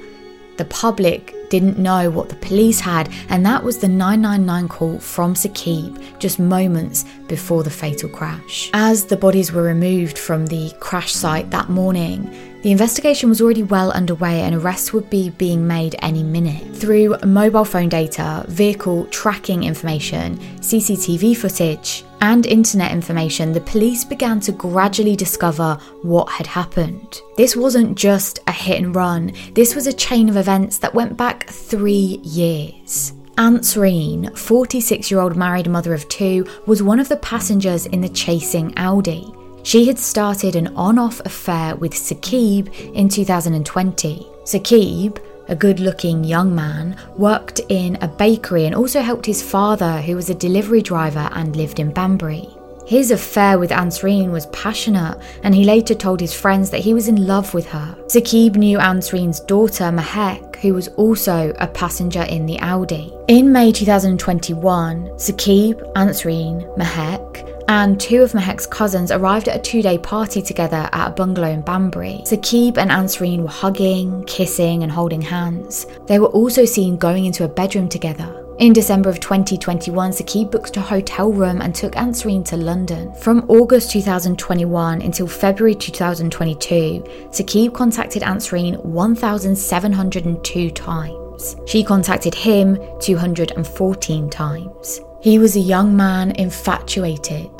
the 0.56 0.64
public 0.64 1.34
didn't 1.50 1.78
know 1.78 2.08
what 2.10 2.30
the 2.30 2.36
police 2.36 2.80
had, 2.80 3.12
and 3.28 3.44
that 3.44 3.62
was 3.62 3.78
the 3.78 3.88
999 3.88 4.68
call 4.68 4.98
from 4.98 5.34
Saqib 5.34 6.18
just 6.18 6.38
moments 6.38 7.04
before 7.28 7.62
the 7.62 7.70
fatal 7.70 8.08
crash. 8.08 8.70
As 8.72 9.04
the 9.04 9.16
bodies 9.16 9.52
were 9.52 9.62
removed 9.62 10.16
from 10.18 10.46
the 10.46 10.72
crash 10.80 11.12
site 11.12 11.50
that 11.50 11.68
morning, 11.68 12.49
the 12.62 12.72
investigation 12.72 13.28
was 13.28 13.40
already 13.40 13.62
well 13.62 13.90
underway 13.92 14.42
and 14.42 14.54
arrests 14.54 14.92
would 14.92 15.08
be 15.08 15.30
being 15.30 15.66
made 15.66 15.96
any 16.00 16.22
minute. 16.22 16.76
Through 16.76 17.16
mobile 17.24 17.64
phone 17.64 17.88
data, 17.88 18.44
vehicle 18.48 19.06
tracking 19.06 19.64
information, 19.64 20.36
CCTV 20.58 21.36
footage, 21.36 22.04
and 22.20 22.44
internet 22.44 22.92
information, 22.92 23.52
the 23.52 23.62
police 23.62 24.04
began 24.04 24.40
to 24.40 24.52
gradually 24.52 25.16
discover 25.16 25.78
what 26.02 26.28
had 26.28 26.46
happened. 26.46 27.22
This 27.36 27.56
wasn't 27.56 27.96
just 27.96 28.40
a 28.46 28.52
hit 28.52 28.82
and 28.82 28.94
run, 28.94 29.32
this 29.54 29.74
was 29.74 29.86
a 29.86 29.92
chain 29.92 30.28
of 30.28 30.36
events 30.36 30.76
that 30.78 30.94
went 30.94 31.16
back 31.16 31.48
three 31.48 32.20
years. 32.22 33.14
Ansreen, 33.38 34.36
46 34.36 35.10
year 35.10 35.20
old 35.20 35.34
married 35.34 35.66
mother 35.66 35.94
of 35.94 36.06
two, 36.10 36.46
was 36.66 36.82
one 36.82 37.00
of 37.00 37.08
the 37.08 37.16
passengers 37.16 37.86
in 37.86 38.02
the 38.02 38.08
chasing 38.10 38.76
Audi. 38.76 39.32
She 39.62 39.84
had 39.86 39.98
started 39.98 40.56
an 40.56 40.68
on 40.76 40.98
off 40.98 41.20
affair 41.20 41.76
with 41.76 41.92
Saqib 41.92 42.72
in 42.94 43.08
2020. 43.08 44.26
Saqib, 44.44 45.18
a 45.48 45.54
good 45.54 45.80
looking 45.80 46.24
young 46.24 46.54
man, 46.54 46.96
worked 47.16 47.60
in 47.68 47.96
a 48.00 48.08
bakery 48.08 48.66
and 48.66 48.74
also 48.74 49.02
helped 49.02 49.26
his 49.26 49.42
father, 49.42 50.00
who 50.00 50.16
was 50.16 50.30
a 50.30 50.34
delivery 50.34 50.82
driver 50.82 51.28
and 51.32 51.56
lived 51.56 51.78
in 51.78 51.92
Banbury. 51.92 52.48
His 52.86 53.12
affair 53.12 53.58
with 53.58 53.70
Ansreen 53.70 54.32
was 54.32 54.46
passionate, 54.46 55.16
and 55.44 55.54
he 55.54 55.64
later 55.64 55.94
told 55.94 56.20
his 56.20 56.34
friends 56.34 56.70
that 56.70 56.80
he 56.80 56.92
was 56.92 57.06
in 57.06 57.26
love 57.26 57.54
with 57.54 57.66
her. 57.68 57.96
Saqib 58.06 58.56
knew 58.56 58.78
Ansreen's 58.78 59.38
daughter, 59.38 59.84
Mahek, 59.84 60.56
who 60.56 60.74
was 60.74 60.88
also 60.88 61.54
a 61.60 61.68
passenger 61.68 62.22
in 62.22 62.46
the 62.46 62.58
Audi. 62.58 63.12
In 63.28 63.52
May 63.52 63.70
2021, 63.70 65.04
Saqib, 65.10 65.92
Ansreen, 65.92 66.76
Mahek, 66.76 67.59
and 67.70 68.00
two 68.00 68.20
of 68.20 68.32
Mahek's 68.32 68.66
cousins 68.66 69.12
arrived 69.12 69.46
at 69.46 69.54
a 69.54 69.60
two 69.60 69.80
day 69.80 69.96
party 69.96 70.42
together 70.42 70.88
at 70.92 71.08
a 71.08 71.10
bungalow 71.12 71.50
in 71.50 71.60
Banbury. 71.60 72.20
Saqib 72.24 72.76
and 72.76 72.90
Ansreen 72.90 73.42
were 73.42 73.48
hugging, 73.48 74.24
kissing, 74.24 74.82
and 74.82 74.90
holding 74.90 75.22
hands. 75.22 75.86
They 76.06 76.18
were 76.18 76.34
also 76.40 76.64
seen 76.64 76.96
going 76.96 77.26
into 77.26 77.44
a 77.44 77.48
bedroom 77.48 77.88
together. 77.88 78.44
In 78.58 78.72
December 78.72 79.08
of 79.08 79.20
2021, 79.20 80.10
Saqib 80.10 80.50
booked 80.50 80.76
a 80.78 80.80
hotel 80.80 81.32
room 81.32 81.60
and 81.60 81.72
took 81.72 81.92
Ansreen 81.92 82.44
to 82.46 82.56
London. 82.56 83.14
From 83.14 83.48
August 83.48 83.92
2021 83.92 85.00
until 85.00 85.28
February 85.28 85.76
2022, 85.76 87.04
Saqib 87.30 87.72
contacted 87.72 88.22
Ansreen 88.22 88.84
1,702 88.84 90.70
times. 90.72 91.56
She 91.66 91.84
contacted 91.84 92.34
him 92.34 92.76
214 92.98 94.28
times. 94.28 95.00
He 95.22 95.38
was 95.38 95.54
a 95.54 95.60
young 95.60 95.94
man 95.94 96.30
infatuated. 96.32 97.50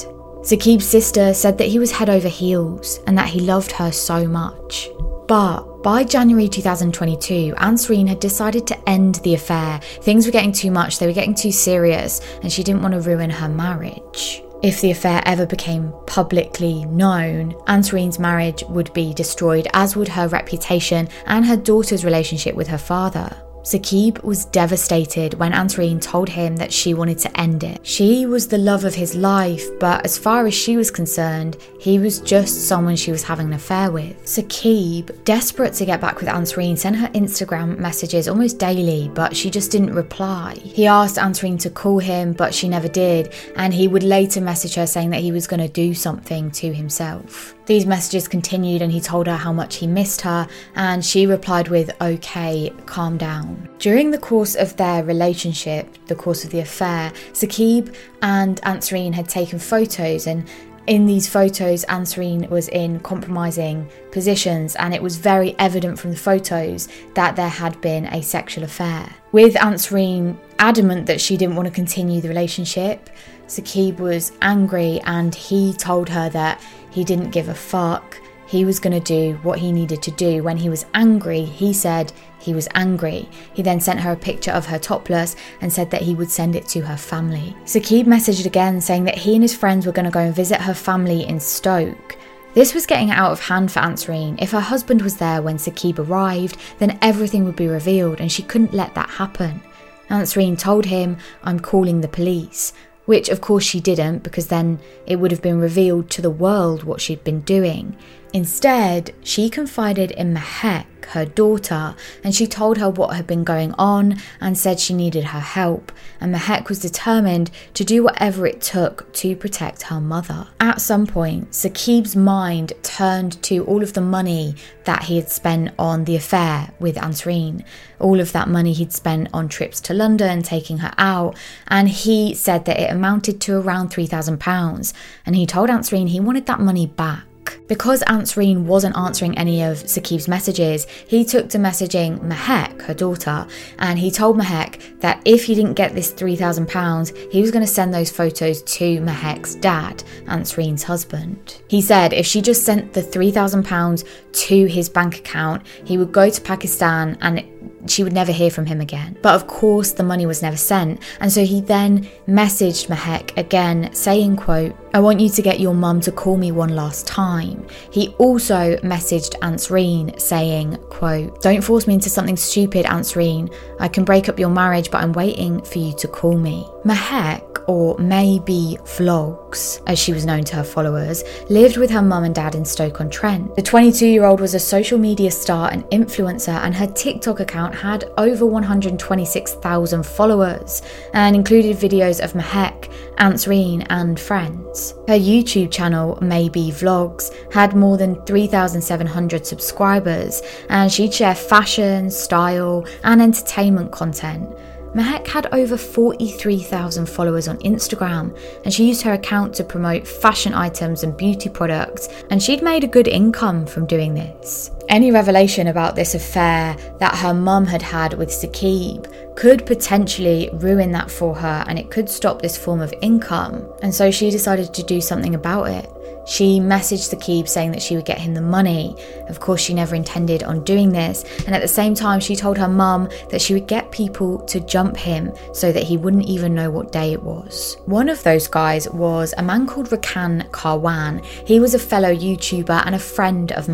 Saqib's 0.40 0.86
sister 0.86 1.34
said 1.34 1.58
that 1.58 1.68
he 1.68 1.78
was 1.78 1.92
head 1.92 2.08
over 2.08 2.28
heels 2.28 3.00
and 3.06 3.18
that 3.18 3.28
he 3.28 3.40
loved 3.40 3.72
her 3.72 3.92
so 3.92 4.26
much. 4.26 4.88
But 5.28 5.82
by 5.82 6.04
January 6.04 6.48
2022, 6.48 7.52
Ansreen 7.58 8.08
had 8.08 8.18
decided 8.18 8.66
to 8.66 8.88
end 8.88 9.16
the 9.16 9.34
affair. 9.34 9.78
Things 10.00 10.24
were 10.24 10.32
getting 10.32 10.52
too 10.52 10.70
much, 10.70 10.98
they 10.98 11.06
were 11.06 11.12
getting 11.12 11.34
too 11.34 11.52
serious, 11.52 12.22
and 12.42 12.50
she 12.50 12.62
didn't 12.62 12.80
want 12.80 12.94
to 12.94 13.00
ruin 13.00 13.28
her 13.28 13.48
marriage. 13.48 14.42
If 14.62 14.80
the 14.80 14.90
affair 14.90 15.22
ever 15.26 15.44
became 15.44 15.92
publicly 16.06 16.86
known, 16.86 17.52
Ansreen's 17.68 18.18
marriage 18.18 18.64
would 18.70 18.92
be 18.94 19.12
destroyed, 19.12 19.68
as 19.74 19.96
would 19.96 20.08
her 20.08 20.28
reputation 20.28 21.08
and 21.26 21.44
her 21.44 21.56
daughter's 21.56 22.04
relationship 22.06 22.54
with 22.54 22.68
her 22.68 22.78
father. 22.78 23.36
Saqib 23.62 24.22
was 24.24 24.46
devastated 24.46 25.34
when 25.34 25.52
Ansreen 25.52 26.00
told 26.00 26.28
him 26.28 26.56
that 26.56 26.72
she 26.72 26.94
wanted 26.94 27.18
to 27.18 27.40
end 27.40 27.62
it. 27.62 27.86
She 27.86 28.24
was 28.24 28.48
the 28.48 28.58
love 28.58 28.84
of 28.84 28.94
his 28.94 29.14
life, 29.14 29.66
but 29.78 30.04
as 30.04 30.16
far 30.16 30.46
as 30.46 30.54
she 30.54 30.76
was 30.76 30.90
concerned, 30.90 31.58
he 31.78 31.98
was 31.98 32.20
just 32.20 32.66
someone 32.66 32.96
she 32.96 33.12
was 33.12 33.22
having 33.22 33.48
an 33.48 33.52
affair 33.52 33.90
with. 33.90 34.16
Saqib, 34.24 35.24
desperate 35.24 35.74
to 35.74 35.84
get 35.84 36.00
back 36.00 36.20
with 36.20 36.28
Ansreen, 36.28 36.78
sent 36.78 36.96
her 36.96 37.08
Instagram 37.08 37.78
messages 37.78 38.28
almost 38.28 38.58
daily, 38.58 39.10
but 39.14 39.36
she 39.36 39.50
just 39.50 39.70
didn't 39.70 39.94
reply. 39.94 40.54
He 40.54 40.86
asked 40.86 41.16
Ansreen 41.16 41.60
to 41.60 41.70
call 41.70 41.98
him, 41.98 42.32
but 42.32 42.54
she 42.54 42.68
never 42.68 42.88
did, 42.88 43.34
and 43.56 43.74
he 43.74 43.88
would 43.88 44.02
later 44.02 44.40
message 44.40 44.74
her 44.74 44.86
saying 44.86 45.10
that 45.10 45.20
he 45.20 45.32
was 45.32 45.46
going 45.46 45.60
to 45.60 45.68
do 45.68 45.92
something 45.92 46.50
to 46.52 46.72
himself. 46.72 47.54
These 47.66 47.86
messages 47.86 48.26
continued, 48.26 48.82
and 48.82 48.90
he 48.90 49.00
told 49.00 49.26
her 49.26 49.36
how 49.36 49.52
much 49.52 49.76
he 49.76 49.86
missed 49.86 50.20
her, 50.22 50.48
and 50.74 51.04
she 51.04 51.26
replied 51.26 51.68
with, 51.68 51.90
Okay, 52.00 52.72
calm 52.86 53.16
down. 53.16 53.68
During 53.78 54.10
the 54.10 54.18
course 54.18 54.54
of 54.54 54.76
their 54.76 55.04
relationship, 55.04 55.96
the 56.06 56.14
course 56.14 56.44
of 56.44 56.50
the 56.50 56.60
affair, 56.60 57.12
Saqib 57.32 57.94
and 58.22 58.60
Ansreen 58.62 59.14
had 59.14 59.28
taken 59.28 59.58
photos, 59.58 60.26
and 60.26 60.48
in 60.86 61.06
these 61.06 61.28
photos, 61.28 61.84
Ansreen 61.84 62.48
was 62.48 62.68
in 62.68 62.98
compromising 63.00 63.88
positions, 64.10 64.74
and 64.76 64.92
it 64.92 65.02
was 65.02 65.18
very 65.18 65.54
evident 65.58 65.98
from 65.98 66.10
the 66.10 66.16
photos 66.16 66.88
that 67.14 67.36
there 67.36 67.48
had 67.48 67.80
been 67.80 68.06
a 68.06 68.22
sexual 68.22 68.64
affair. 68.64 69.14
With 69.30 69.54
Ansreen 69.54 70.36
adamant 70.58 71.06
that 71.06 71.20
she 71.20 71.36
didn't 71.36 71.56
want 71.56 71.68
to 71.68 71.74
continue 71.74 72.20
the 72.20 72.28
relationship. 72.28 73.08
Saqib 73.50 73.98
was 73.98 74.30
angry 74.42 75.00
and 75.06 75.34
he 75.34 75.72
told 75.72 76.08
her 76.08 76.28
that 76.30 76.62
he 76.92 77.02
didn't 77.02 77.30
give 77.30 77.48
a 77.48 77.54
fuck. 77.54 78.20
He 78.46 78.64
was 78.64 78.78
going 78.78 78.92
to 78.92 79.00
do 79.00 79.40
what 79.42 79.58
he 79.58 79.72
needed 79.72 80.02
to 80.02 80.12
do. 80.12 80.44
When 80.44 80.56
he 80.56 80.68
was 80.68 80.86
angry, 80.94 81.42
he 81.42 81.72
said 81.72 82.12
he 82.38 82.54
was 82.54 82.68
angry. 82.76 83.28
He 83.52 83.62
then 83.62 83.80
sent 83.80 83.98
her 84.00 84.12
a 84.12 84.16
picture 84.16 84.52
of 84.52 84.66
her 84.66 84.78
topless 84.78 85.34
and 85.60 85.72
said 85.72 85.90
that 85.90 86.02
he 86.02 86.14
would 86.14 86.30
send 86.30 86.54
it 86.54 86.68
to 86.68 86.82
her 86.82 86.96
family. 86.96 87.56
Saqib 87.64 88.04
messaged 88.04 88.46
again 88.46 88.80
saying 88.80 89.02
that 89.04 89.18
he 89.18 89.34
and 89.34 89.42
his 89.42 89.56
friends 89.56 89.84
were 89.84 89.92
going 89.92 90.04
to 90.04 90.12
go 90.12 90.20
and 90.20 90.34
visit 90.34 90.60
her 90.60 90.74
family 90.74 91.26
in 91.26 91.40
Stoke. 91.40 92.16
This 92.54 92.72
was 92.72 92.86
getting 92.86 93.10
out 93.10 93.32
of 93.32 93.40
hand 93.40 93.72
for 93.72 93.80
Ansreen. 93.80 94.40
If 94.40 94.52
her 94.52 94.60
husband 94.60 95.02
was 95.02 95.16
there 95.16 95.42
when 95.42 95.56
Saqib 95.56 95.98
arrived, 95.98 96.56
then 96.78 96.98
everything 97.02 97.44
would 97.44 97.56
be 97.56 97.66
revealed 97.66 98.20
and 98.20 98.30
she 98.30 98.44
couldn't 98.44 98.74
let 98.74 98.94
that 98.94 99.10
happen. 99.10 99.60
Ansreen 100.08 100.58
told 100.58 100.86
him, 100.86 101.16
I'm 101.44 101.58
calling 101.58 102.00
the 102.00 102.08
police 102.08 102.72
which 103.10 103.28
of 103.28 103.40
course 103.40 103.64
she 103.64 103.80
didn't 103.80 104.22
because 104.22 104.46
then 104.46 104.78
it 105.04 105.16
would 105.16 105.32
have 105.32 105.42
been 105.42 105.58
revealed 105.58 106.08
to 106.08 106.22
the 106.22 106.30
world 106.30 106.84
what 106.84 107.00
she'd 107.00 107.24
been 107.24 107.40
doing. 107.40 107.96
Instead, 108.32 109.12
she 109.22 109.50
confided 109.50 110.12
in 110.12 110.32
Mahek, 110.32 110.86
her 111.06 111.24
daughter, 111.24 111.96
and 112.22 112.32
she 112.32 112.46
told 112.46 112.78
her 112.78 112.88
what 112.88 113.16
had 113.16 113.26
been 113.26 113.42
going 113.42 113.72
on 113.72 114.16
and 114.40 114.56
said 114.56 114.78
she 114.78 114.94
needed 114.94 115.24
her 115.24 115.40
help. 115.40 115.90
And 116.20 116.32
Mahek 116.32 116.68
was 116.68 116.78
determined 116.78 117.50
to 117.74 117.84
do 117.84 118.04
whatever 118.04 118.46
it 118.46 118.60
took 118.60 119.12
to 119.14 119.34
protect 119.34 119.82
her 119.84 120.00
mother. 120.00 120.46
At 120.60 120.80
some 120.80 121.08
point, 121.08 121.50
Saqib's 121.50 122.14
mind 122.14 122.72
turned 122.84 123.42
to 123.42 123.64
all 123.64 123.82
of 123.82 123.94
the 123.94 124.00
money 124.00 124.54
that 124.84 125.04
he 125.04 125.16
had 125.16 125.28
spent 125.28 125.74
on 125.76 126.04
the 126.04 126.14
affair 126.14 126.70
with 126.78 126.94
Ansreen, 126.94 127.64
all 127.98 128.20
of 128.20 128.30
that 128.30 128.48
money 128.48 128.72
he'd 128.72 128.92
spent 128.92 129.28
on 129.34 129.48
trips 129.48 129.80
to 129.80 129.94
London, 129.94 130.42
taking 130.42 130.78
her 130.78 130.92
out, 130.98 131.36
and 131.66 131.88
he 131.88 132.34
said 132.34 132.64
that 132.66 132.78
it 132.78 132.90
amounted 132.90 133.40
to 133.40 133.58
around 133.58 133.90
£3,000. 133.90 134.92
And 135.26 135.34
he 135.34 135.46
told 135.46 135.68
Ansreen 135.68 136.08
he 136.08 136.20
wanted 136.20 136.46
that 136.46 136.60
money 136.60 136.86
back. 136.86 137.24
Because 137.66 138.02
Ansreen 138.02 138.64
wasn't 138.64 138.96
answering 138.96 139.38
any 139.38 139.62
of 139.62 139.78
Saqib's 139.78 140.26
messages, 140.26 140.86
he 141.06 141.24
took 141.24 141.48
to 141.50 141.58
messaging 141.58 142.18
Mahek, 142.18 142.82
her 142.82 142.94
daughter, 142.94 143.46
and 143.78 143.98
he 143.98 144.10
told 144.10 144.36
Mahek 144.36 145.00
that 145.00 145.22
if 145.24 145.44
he 145.44 145.54
didn't 145.54 145.74
get 145.74 145.94
this 145.94 146.12
£3,000, 146.12 147.32
he 147.32 147.40
was 147.40 147.50
going 147.52 147.64
to 147.64 147.72
send 147.72 147.94
those 147.94 148.10
photos 148.10 148.62
to 148.62 149.00
Mahek's 149.00 149.54
dad, 149.54 150.02
Ansreen's 150.26 150.82
husband. 150.82 151.62
He 151.68 151.80
said 151.80 152.12
if 152.12 152.26
she 152.26 152.42
just 152.42 152.64
sent 152.64 152.92
the 152.92 153.02
£3,000 153.02 154.04
to 154.32 154.66
his 154.66 154.88
bank 154.88 155.18
account, 155.18 155.66
he 155.84 155.96
would 155.96 156.12
go 156.12 156.28
to 156.28 156.40
Pakistan 156.40 157.16
and 157.20 157.44
she 157.86 158.02
would 158.02 158.12
never 158.12 158.32
hear 158.32 158.50
from 158.50 158.66
him 158.66 158.80
again. 158.80 159.16
But 159.22 159.34
of 159.34 159.46
course, 159.46 159.92
the 159.92 160.02
money 160.02 160.26
was 160.26 160.42
never 160.42 160.56
sent, 160.56 161.00
and 161.20 161.32
so 161.32 161.44
he 161.44 161.60
then 161.60 162.08
messaged 162.28 162.88
Mahek 162.88 163.36
again, 163.36 163.92
saying, 163.94 164.36
quote, 164.36 164.74
I 164.92 164.98
want 164.98 165.20
you 165.20 165.28
to 165.28 165.42
get 165.42 165.60
your 165.60 165.72
mum 165.72 166.00
to 166.00 166.10
call 166.10 166.36
me 166.36 166.50
one 166.50 166.74
last 166.74 167.06
time. 167.06 167.64
He 167.92 168.08
also 168.18 168.76
messaged 168.78 169.38
Ansreen 169.38 170.20
saying, 170.20 170.78
quote, 170.88 171.40
Don't 171.42 171.62
force 171.62 171.86
me 171.86 171.94
into 171.94 172.10
something 172.10 172.36
stupid, 172.36 172.86
Ansreen. 172.86 173.54
I 173.78 173.86
can 173.86 174.04
break 174.04 174.28
up 174.28 174.40
your 174.40 174.48
marriage, 174.48 174.90
but 174.90 175.00
I'm 175.02 175.12
waiting 175.12 175.62
for 175.62 175.78
you 175.78 175.94
to 175.94 176.08
call 176.08 176.36
me. 176.36 176.66
Mahek, 176.84 177.50
or 177.68 177.96
maybe 177.98 178.78
Vlogs, 178.82 179.80
as 179.86 179.96
she 179.96 180.12
was 180.12 180.26
known 180.26 180.42
to 180.42 180.56
her 180.56 180.64
followers, 180.64 181.22
lived 181.48 181.76
with 181.76 181.90
her 181.90 182.02
mum 182.02 182.24
and 182.24 182.34
dad 182.34 182.56
in 182.56 182.64
Stoke 182.64 183.00
on 183.00 183.08
Trent. 183.10 183.54
The 183.54 183.62
22 183.62 184.06
year 184.08 184.24
old 184.24 184.40
was 184.40 184.54
a 184.54 184.58
social 184.58 184.98
media 184.98 185.30
star 185.30 185.70
and 185.70 185.84
influencer, 185.90 186.58
and 186.64 186.74
her 186.74 186.88
TikTok 186.88 187.38
account 187.38 187.76
had 187.76 188.10
over 188.18 188.44
126,000 188.44 190.04
followers 190.04 190.82
and 191.14 191.36
included 191.36 191.76
videos 191.76 192.22
of 192.24 192.32
Mahek, 192.32 192.92
Ansreen, 193.18 193.86
and 193.88 194.18
friends. 194.18 194.79
Her 195.08 195.18
YouTube 195.18 195.70
channel, 195.70 196.18
Maybe 196.20 196.70
Vlogs, 196.70 197.30
had 197.52 197.74
more 197.74 197.96
than 197.96 198.22
3,700 198.24 199.46
subscribers, 199.46 200.42
and 200.68 200.90
she'd 200.90 201.14
share 201.14 201.34
fashion, 201.34 202.10
style, 202.10 202.86
and 203.04 203.20
entertainment 203.20 203.92
content. 203.92 204.48
Mahek 204.94 205.26
had 205.28 205.46
over 205.52 205.76
43,000 205.76 207.08
followers 207.08 207.46
on 207.46 207.58
Instagram, 207.58 208.36
and 208.64 208.74
she 208.74 208.88
used 208.88 209.02
her 209.02 209.12
account 209.12 209.54
to 209.54 209.64
promote 209.64 210.06
fashion 210.06 210.52
items 210.52 211.04
and 211.04 211.16
beauty 211.16 211.48
products, 211.48 212.08
and 212.30 212.42
she'd 212.42 212.62
made 212.62 212.82
a 212.82 212.88
good 212.88 213.06
income 213.06 213.66
from 213.66 213.86
doing 213.86 214.14
this. 214.14 214.72
Any 214.88 215.12
revelation 215.12 215.68
about 215.68 215.94
this 215.94 216.16
affair 216.16 216.76
that 216.98 217.14
her 217.14 217.32
mum 217.32 217.66
had 217.66 217.82
had 217.82 218.14
with 218.14 218.30
Saqib 218.30 219.06
could 219.36 219.64
potentially 219.64 220.50
ruin 220.54 220.90
that 220.90 221.10
for 221.10 221.36
her 221.36 221.64
and 221.68 221.78
it 221.78 221.90
could 221.90 222.10
stop 222.10 222.42
this 222.42 222.58
form 222.58 222.80
of 222.80 222.92
income, 223.00 223.64
and 223.82 223.94
so 223.94 224.10
she 224.10 224.30
decided 224.30 224.74
to 224.74 224.82
do 224.82 225.00
something 225.00 225.36
about 225.36 225.68
it. 225.68 225.88
She 226.26 226.60
messaged 226.60 227.10
the 227.10 227.16
Saqib 227.16 227.48
saying 227.48 227.72
that 227.72 227.82
she 227.82 227.96
would 227.96 228.04
get 228.04 228.18
him 228.18 228.34
the 228.34 228.40
money. 228.40 228.96
Of 229.28 229.40
course, 229.40 229.60
she 229.60 229.74
never 229.74 229.94
intended 229.94 230.42
on 230.42 230.64
doing 230.64 230.90
this, 230.90 231.24
and 231.46 231.54
at 231.54 231.62
the 231.62 231.68
same 231.68 231.94
time, 231.94 232.20
she 232.20 232.36
told 232.36 232.58
her 232.58 232.68
mum 232.68 233.08
that 233.30 233.40
she 233.40 233.54
would 233.54 233.66
get 233.66 233.90
people 233.90 234.38
to 234.46 234.60
jump 234.60 234.96
him 234.96 235.32
so 235.52 235.72
that 235.72 235.82
he 235.82 235.96
wouldn't 235.96 236.26
even 236.26 236.54
know 236.54 236.70
what 236.70 236.92
day 236.92 237.12
it 237.12 237.22
was. 237.22 237.76
One 237.86 238.08
of 238.08 238.22
those 238.22 238.48
guys 238.48 238.88
was 238.90 239.34
a 239.36 239.42
man 239.42 239.66
called 239.66 239.90
Rakan 239.90 240.48
Karwan. 240.50 241.24
He 241.24 241.60
was 241.60 241.74
a 241.74 241.78
fellow 241.78 242.14
YouTuber 242.14 242.82
and 242.86 242.94
a 242.94 242.98
friend 242.98 243.52
of 243.52 243.68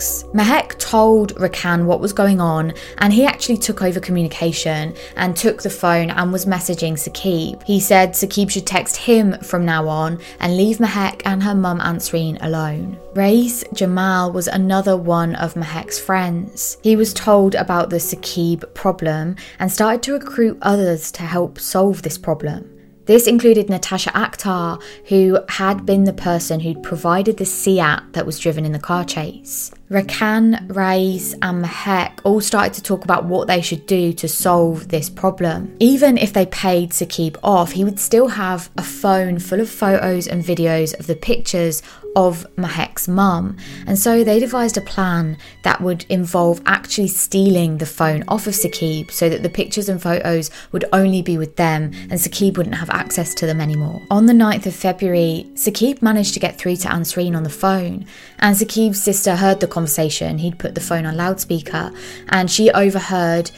Mahek 0.00 0.78
told 0.78 1.34
Rakan 1.36 1.84
what 1.84 2.00
was 2.00 2.12
going 2.12 2.40
on, 2.40 2.72
and 2.98 3.12
he 3.12 3.24
actually 3.24 3.58
took 3.58 3.82
over 3.82 4.00
communication 4.00 4.94
and 5.16 5.36
took 5.36 5.62
the 5.62 5.70
phone 5.70 6.10
and 6.10 6.32
was 6.32 6.46
messaging 6.46 6.94
Saqib. 6.94 7.62
He 7.64 7.80
said 7.80 8.10
Saqib 8.10 8.50
should 8.50 8.66
text 8.66 8.96
him 8.96 9.38
from 9.40 9.64
now 9.64 9.88
on 9.88 10.20
and 10.40 10.56
leave 10.56 10.78
Mahek 10.78 11.22
and 11.24 11.42
her 11.42 11.54
mum 11.54 11.80
Ansreen 11.80 12.38
alone. 12.40 12.98
Rais 13.14 13.64
Jamal 13.72 14.32
was 14.32 14.48
another 14.48 14.96
one 14.96 15.36
of 15.36 15.54
Mahek's 15.54 15.98
friends. 15.98 16.78
He 16.82 16.96
was 16.96 17.14
told 17.14 17.54
about 17.54 17.90
the 17.90 17.96
Saqib 17.96 18.74
problem 18.74 19.36
and 19.58 19.70
started 19.70 20.02
to 20.02 20.14
recruit 20.14 20.58
others 20.62 21.12
to 21.12 21.22
help 21.22 21.60
solve 21.60 22.02
this 22.02 22.18
problem. 22.18 22.73
This 23.06 23.26
included 23.26 23.68
Natasha 23.68 24.10
Akhtar, 24.10 24.82
who 25.08 25.38
had 25.48 25.84
been 25.84 26.04
the 26.04 26.12
person 26.12 26.60
who'd 26.60 26.82
provided 26.82 27.36
the 27.36 27.44
Seat 27.44 27.74
that 28.12 28.24
was 28.24 28.38
driven 28.38 28.64
in 28.64 28.72
the 28.72 28.78
car 28.78 29.04
chase. 29.04 29.70
Rakan, 29.90 30.74
Rais, 30.74 31.34
and 31.42 31.62
Mahek 31.62 32.20
all 32.24 32.40
started 32.40 32.72
to 32.74 32.82
talk 32.82 33.04
about 33.04 33.26
what 33.26 33.46
they 33.46 33.60
should 33.60 33.86
do 33.86 34.12
to 34.14 34.26
solve 34.26 34.88
this 34.88 35.10
problem. 35.10 35.76
Even 35.80 36.16
if 36.16 36.32
they 36.32 36.46
paid 36.46 36.90
Saqib 36.90 37.36
off, 37.42 37.72
he 37.72 37.84
would 37.84 38.00
still 38.00 38.28
have 38.28 38.70
a 38.78 38.82
phone 38.82 39.38
full 39.38 39.60
of 39.60 39.68
photos 39.68 40.26
and 40.26 40.42
videos 40.42 40.98
of 40.98 41.06
the 41.06 41.14
pictures 41.16 41.82
of 42.16 42.46
Mahek's 42.56 43.08
mum. 43.08 43.56
And 43.86 43.98
so 43.98 44.24
they 44.24 44.40
devised 44.40 44.76
a 44.76 44.80
plan 44.80 45.36
that 45.62 45.80
would 45.80 46.04
involve 46.08 46.60
actually 46.66 47.08
stealing 47.08 47.78
the 47.78 47.86
phone 47.86 48.24
off 48.28 48.46
of 48.46 48.54
Saqib 48.54 49.10
so 49.10 49.28
that 49.28 49.42
the 49.42 49.48
pictures 49.48 49.88
and 49.88 50.00
photos 50.00 50.50
would 50.72 50.84
only 50.92 51.22
be 51.22 51.38
with 51.38 51.56
them 51.56 51.92
and 52.10 52.12
Saqib 52.12 52.56
wouldn't 52.56 52.76
have 52.76 52.90
access 52.90 53.34
to 53.34 53.46
them 53.46 53.60
anymore. 53.60 54.00
On 54.10 54.26
the 54.26 54.32
9th 54.32 54.66
of 54.66 54.74
February, 54.74 55.46
Saqib 55.54 56.02
managed 56.02 56.34
to 56.34 56.40
get 56.40 56.58
through 56.58 56.76
to 56.76 56.88
Ansreen 56.88 57.36
on 57.36 57.42
the 57.42 57.50
phone, 57.50 58.06
and 58.38 58.56
Saqib's 58.56 59.02
sister 59.02 59.36
heard 59.36 59.60
the 59.60 59.66
conversation. 59.66 60.38
He'd 60.38 60.58
put 60.58 60.74
the 60.74 60.80
phone 60.80 61.06
on 61.06 61.16
loudspeaker, 61.16 61.92
and 62.28 62.50
she 62.50 62.70
overheard 62.70 63.50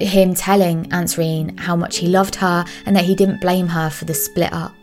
him 0.00 0.34
telling 0.34 0.84
Ansreen 0.86 1.58
how 1.58 1.76
much 1.76 1.98
he 1.98 2.08
loved 2.08 2.36
her 2.36 2.64
and 2.84 2.96
that 2.96 3.04
he 3.04 3.14
didn't 3.14 3.40
blame 3.40 3.68
her 3.68 3.90
for 3.90 4.04
the 4.04 4.14
split 4.14 4.52
up. 4.52 4.74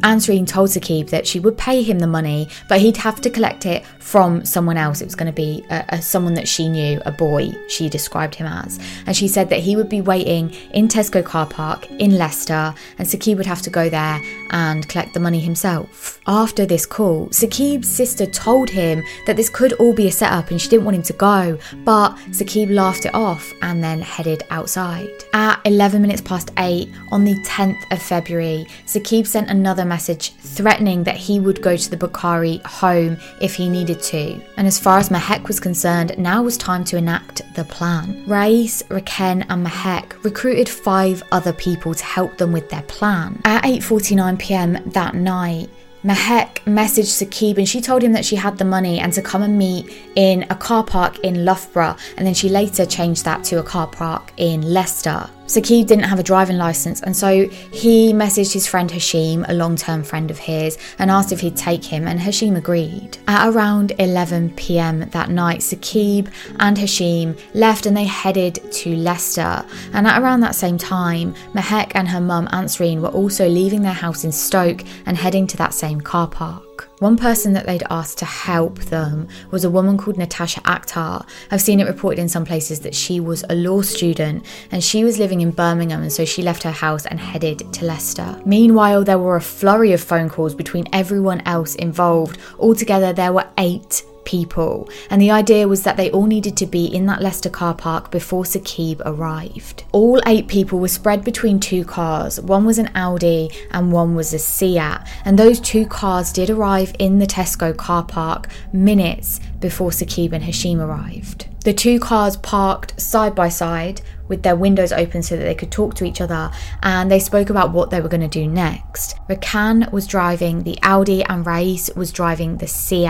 Ansreen 0.00 0.46
told 0.46 0.70
Saqib 0.70 1.10
that 1.10 1.26
she 1.26 1.40
would 1.40 1.56
pay 1.56 1.82
him 1.82 1.98
the 1.98 2.06
money, 2.06 2.48
but 2.68 2.80
he'd 2.80 2.96
have 2.98 3.20
to 3.22 3.30
collect 3.30 3.66
it 3.66 3.84
from 3.98 4.44
someone 4.44 4.76
else. 4.76 5.00
It 5.00 5.06
was 5.06 5.14
going 5.14 5.26
to 5.26 5.32
be 5.32 5.64
a, 5.70 5.84
a, 5.88 6.02
someone 6.02 6.34
that 6.34 6.46
she 6.46 6.68
knew, 6.68 7.00
a 7.06 7.12
boy, 7.12 7.50
she 7.68 7.88
described 7.88 8.34
him 8.34 8.46
as. 8.46 8.78
And 9.06 9.16
she 9.16 9.28
said 9.28 9.48
that 9.50 9.60
he 9.60 9.76
would 9.76 9.88
be 9.88 10.00
waiting 10.00 10.50
in 10.72 10.88
Tesco 10.88 11.24
car 11.24 11.46
park 11.46 11.90
in 11.92 12.18
Leicester, 12.18 12.74
and 12.98 13.08
Saqib 13.08 13.36
would 13.36 13.46
have 13.46 13.62
to 13.62 13.70
go 13.70 13.88
there 13.88 14.20
and 14.50 14.88
collect 14.88 15.14
the 15.14 15.20
money 15.20 15.40
himself. 15.40 16.20
After 16.26 16.66
this 16.66 16.86
call, 16.86 17.28
Saqib's 17.28 17.88
sister 17.88 18.26
told 18.26 18.70
him 18.70 19.02
that 19.26 19.36
this 19.36 19.50
could 19.50 19.72
all 19.74 19.94
be 19.94 20.08
a 20.08 20.12
setup 20.12 20.50
and 20.50 20.60
she 20.60 20.68
didn't 20.68 20.84
want 20.84 20.96
him 20.96 21.02
to 21.02 21.12
go, 21.14 21.58
but 21.84 22.14
Saqib 22.30 22.70
laughed 22.72 23.06
it 23.06 23.14
off 23.14 23.52
and 23.62 23.82
then 23.82 24.00
headed 24.00 24.42
outside. 24.50 25.08
At 25.32 25.60
11 25.64 26.00
minutes 26.02 26.20
past 26.20 26.50
8 26.58 26.90
on 27.10 27.24
the 27.24 27.34
10th 27.46 27.90
of 27.90 28.00
February, 28.00 28.66
Saqib 28.86 29.26
sent 29.26 29.50
another 29.50 29.83
message 29.84 30.32
threatening 30.34 31.04
that 31.04 31.16
he 31.16 31.40
would 31.40 31.62
go 31.62 31.76
to 31.76 31.90
the 31.90 31.96
Bukhari 31.96 32.62
home 32.64 33.16
if 33.40 33.54
he 33.54 33.68
needed 33.68 34.00
to. 34.02 34.40
And 34.56 34.66
as 34.66 34.78
far 34.78 34.98
as 34.98 35.08
Mahek 35.08 35.46
was 35.48 35.60
concerned, 35.60 36.16
now 36.18 36.42
was 36.42 36.56
time 36.56 36.84
to 36.84 36.96
enact 36.96 37.42
the 37.54 37.64
plan. 37.64 38.24
Rais, 38.26 38.82
Rakan, 38.84 39.46
and 39.48 39.66
Mahek 39.66 40.22
recruited 40.24 40.68
five 40.68 41.22
other 41.32 41.52
people 41.52 41.94
to 41.94 42.04
help 42.04 42.38
them 42.38 42.52
with 42.52 42.70
their 42.70 42.82
plan. 42.82 43.40
At 43.44 43.64
8:49 43.64 44.38
p.m. 44.38 44.78
that 44.90 45.14
night, 45.14 45.70
Mahek 46.04 46.56
messaged 46.64 47.14
Saqib 47.16 47.56
and 47.56 47.66
she 47.66 47.80
told 47.80 48.02
him 48.02 48.12
that 48.12 48.26
she 48.26 48.36
had 48.36 48.58
the 48.58 48.64
money 48.64 49.00
and 49.00 49.10
to 49.14 49.22
come 49.22 49.42
and 49.42 49.56
meet 49.56 49.90
in 50.16 50.44
a 50.50 50.54
car 50.54 50.84
park 50.84 51.18
in 51.20 51.46
Loughborough, 51.46 51.96
and 52.18 52.26
then 52.26 52.34
she 52.34 52.50
later 52.50 52.84
changed 52.84 53.24
that 53.24 53.42
to 53.44 53.58
a 53.58 53.62
car 53.62 53.86
park 53.86 54.30
in 54.36 54.60
Leicester. 54.60 55.30
Saqib 55.46 55.86
didn't 55.86 56.04
have 56.04 56.18
a 56.18 56.22
driving 56.22 56.56
license, 56.56 57.02
and 57.02 57.16
so 57.16 57.46
he 57.48 58.12
messaged 58.12 58.52
his 58.52 58.66
friend 58.66 58.90
Hashim, 58.90 59.44
a 59.48 59.52
long 59.52 59.76
term 59.76 60.02
friend 60.02 60.30
of 60.30 60.38
his, 60.38 60.78
and 60.98 61.10
asked 61.10 61.32
if 61.32 61.40
he'd 61.40 61.56
take 61.56 61.84
him, 61.84 62.06
and 62.08 62.18
Hashim 62.18 62.56
agreed. 62.56 63.18
At 63.28 63.48
around 63.48 63.92
11 63.98 64.54
pm 64.56 65.08
that 65.10 65.30
night, 65.30 65.60
Saqib 65.60 66.32
and 66.60 66.76
Hashim 66.76 67.38
left 67.52 67.86
and 67.86 67.96
they 67.96 68.04
headed 68.04 68.58
to 68.72 68.96
Leicester. 68.96 69.64
And 69.92 70.06
at 70.06 70.20
around 70.20 70.40
that 70.40 70.54
same 70.54 70.78
time, 70.78 71.34
Mahek 71.52 71.92
and 71.94 72.08
her 72.08 72.20
mum 72.20 72.48
Ansreen 72.48 73.00
were 73.00 73.08
also 73.08 73.48
leaving 73.48 73.82
their 73.82 73.92
house 73.92 74.24
in 74.24 74.32
Stoke 74.32 74.82
and 75.06 75.16
heading 75.16 75.46
to 75.48 75.56
that 75.58 75.74
same 75.74 76.00
car 76.00 76.26
park. 76.26 76.88
One 77.04 77.18
person 77.18 77.52
that 77.52 77.66
they'd 77.66 77.82
asked 77.90 78.16
to 78.20 78.24
help 78.24 78.78
them 78.78 79.28
was 79.50 79.62
a 79.62 79.68
woman 79.68 79.98
called 79.98 80.16
Natasha 80.16 80.62
Akhtar. 80.62 81.28
I've 81.50 81.60
seen 81.60 81.78
it 81.78 81.86
reported 81.86 82.18
in 82.18 82.30
some 82.30 82.46
places 82.46 82.80
that 82.80 82.94
she 82.94 83.20
was 83.20 83.44
a 83.50 83.54
law 83.54 83.82
student 83.82 84.46
and 84.70 84.82
she 84.82 85.04
was 85.04 85.18
living 85.18 85.42
in 85.42 85.50
Birmingham, 85.50 86.00
and 86.00 86.10
so 86.10 86.24
she 86.24 86.40
left 86.40 86.62
her 86.62 86.70
house 86.70 87.04
and 87.04 87.20
headed 87.20 87.70
to 87.74 87.84
Leicester. 87.84 88.40
Meanwhile, 88.46 89.04
there 89.04 89.18
were 89.18 89.36
a 89.36 89.42
flurry 89.42 89.92
of 89.92 90.00
phone 90.00 90.30
calls 90.30 90.54
between 90.54 90.86
everyone 90.94 91.42
else 91.44 91.74
involved. 91.74 92.38
Altogether, 92.58 93.12
there 93.12 93.34
were 93.34 93.48
eight 93.58 94.02
people, 94.24 94.88
and 95.10 95.20
the 95.20 95.30
idea 95.30 95.68
was 95.68 95.82
that 95.82 95.96
they 95.96 96.10
all 96.10 96.26
needed 96.26 96.56
to 96.58 96.66
be 96.66 96.86
in 96.86 97.06
that 97.06 97.22
Leicester 97.22 97.50
car 97.50 97.74
park 97.74 98.10
before 98.10 98.44
Saqib 98.44 99.00
arrived. 99.04 99.84
All 99.92 100.20
eight 100.26 100.48
people 100.48 100.78
were 100.78 100.88
spread 100.88 101.24
between 101.24 101.60
two 101.60 101.84
cars. 101.84 102.40
One 102.40 102.64
was 102.64 102.78
an 102.78 102.90
Audi 102.94 103.50
and 103.70 103.92
one 103.92 104.14
was 104.14 104.32
a 104.32 104.38
Seat, 104.38 104.98
and 105.24 105.38
those 105.38 105.60
two 105.60 105.86
cars 105.86 106.32
did 106.32 106.50
arrive 106.50 106.94
in 106.98 107.18
the 107.18 107.26
Tesco 107.26 107.76
car 107.76 108.04
park 108.04 108.48
minutes 108.72 109.40
before 109.60 109.90
Saqib 109.90 110.32
and 110.32 110.44
Hashim 110.44 110.78
arrived. 110.78 111.46
The 111.64 111.72
two 111.72 111.98
cars 111.98 112.36
parked 112.36 113.00
side 113.00 113.34
by 113.34 113.48
side 113.48 114.02
with 114.28 114.42
their 114.42 114.56
windows 114.56 114.92
open 114.92 115.22
so 115.22 115.36
that 115.36 115.44
they 115.44 115.54
could 115.54 115.70
talk 115.70 115.94
to 115.94 116.04
each 116.04 116.20
other 116.20 116.50
and 116.82 117.10
they 117.10 117.18
spoke 117.18 117.50
about 117.50 117.72
what 117.72 117.90
they 117.90 118.00
were 118.00 118.08
going 118.08 118.20
to 118.20 118.28
do 118.28 118.46
next. 118.46 119.16
Rakan 119.28 119.90
was 119.92 120.06
driving 120.06 120.62
the 120.62 120.78
Audi 120.82 121.22
and 121.24 121.46
Rais 121.46 121.90
was 121.94 122.12
driving 122.12 122.58
the 122.58 122.66
Seat 122.66 123.04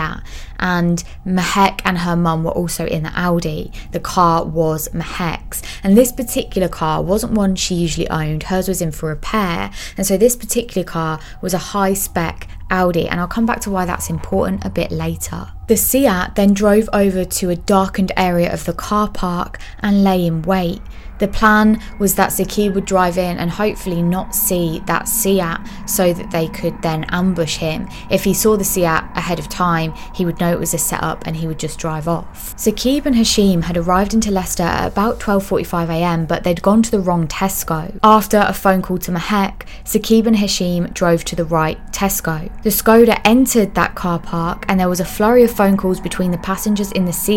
and 0.59 1.03
Mahek 1.25 1.81
and 1.85 1.99
her 1.99 2.15
mum 2.15 2.43
were 2.43 2.51
also 2.51 2.85
in 2.85 3.03
the 3.03 3.11
Audi. 3.15 3.71
The 3.91 3.99
car 3.99 4.45
was 4.45 4.89
Mahek's 4.89 5.61
and 5.83 5.97
this 5.97 6.11
particular 6.11 6.67
car 6.67 7.01
wasn't 7.01 7.33
one 7.33 7.55
she 7.55 7.75
usually 7.75 8.09
owned. 8.09 8.43
Hers 8.43 8.67
was 8.67 8.81
in 8.81 8.91
for 8.91 9.09
repair 9.09 9.71
and 9.97 10.05
so 10.05 10.17
this 10.17 10.35
particular 10.35 10.85
car 10.85 11.19
was 11.41 11.53
a 11.53 11.59
high 11.59 11.93
spec 11.93 12.47
Audi, 12.71 13.07
and 13.07 13.19
I'll 13.19 13.27
come 13.27 13.45
back 13.45 13.61
to 13.61 13.69
why 13.69 13.85
that's 13.85 14.09
important 14.09 14.65
a 14.65 14.69
bit 14.69 14.91
later. 14.91 15.47
The 15.67 15.77
Seat 15.77 16.31
then 16.35 16.53
drove 16.53 16.89
over 16.93 17.23
to 17.23 17.49
a 17.49 17.55
darkened 17.55 18.11
area 18.17 18.51
of 18.51 18.65
the 18.65 18.73
car 18.73 19.09
park 19.09 19.59
and 19.79 20.03
lay 20.03 20.25
in 20.25 20.41
wait. 20.41 20.81
The 21.19 21.27
plan 21.27 21.81
was 21.99 22.15
that 22.15 22.31
Saqib 22.31 22.73
would 22.73 22.85
drive 22.85 23.17
in 23.17 23.37
and 23.37 23.49
hopefully 23.49 24.01
not 24.01 24.35
see 24.35 24.81
that 24.85 25.07
Seat 25.07 25.57
so 25.85 26.13
that 26.13 26.31
they 26.31 26.47
could 26.47 26.81
then 26.81 27.05
ambush 27.09 27.57
him. 27.57 27.87
If 28.09 28.23
he 28.23 28.33
saw 28.33 28.57
the 28.57 28.63
Seat 28.63 28.85
ahead 28.85 29.39
of 29.39 29.49
time, 29.49 29.93
he 30.13 30.25
would 30.25 30.39
know 30.39 30.51
it 30.51 30.59
was 30.59 30.73
a 30.73 30.77
setup 30.77 31.25
and 31.25 31.35
he 31.35 31.47
would 31.47 31.59
just 31.59 31.79
drive 31.79 32.07
off. 32.07 32.55
Saqib 32.57 33.05
and 33.05 33.15
Hashim 33.15 33.63
had 33.63 33.77
arrived 33.77 34.13
into 34.13 34.31
Leicester 34.31 34.63
at 34.63 34.87
about 34.87 35.19
12.45am 35.19 36.27
but 36.27 36.43
they'd 36.43 36.61
gone 36.61 36.81
to 36.83 36.91
the 36.91 36.99
wrong 36.99 37.27
Tesco. 37.27 37.97
After 38.03 38.43
a 38.45 38.53
phone 38.53 38.81
call 38.81 38.97
to 38.99 39.11
Mahek, 39.11 39.67
Saqib 39.83 40.25
and 40.27 40.35
Hashim 40.35 40.93
drove 40.93 41.23
to 41.25 41.35
the 41.35 41.45
right 41.45 41.79
Tesco. 41.91 42.51
The 42.63 42.69
Skoda 42.69 43.19
entered 43.23 43.75
that 43.75 43.95
car 43.95 44.19
park 44.19 44.65
and 44.67 44.79
there 44.79 44.89
was 44.89 44.99
a 44.99 45.05
flurry 45.05 45.43
of 45.43 45.51
phone 45.51 45.77
calls 45.77 45.99
between 45.99 46.31
the 46.31 46.37
passengers 46.39 46.91
in 46.91 47.05
the 47.05 47.13
Seat 47.13 47.35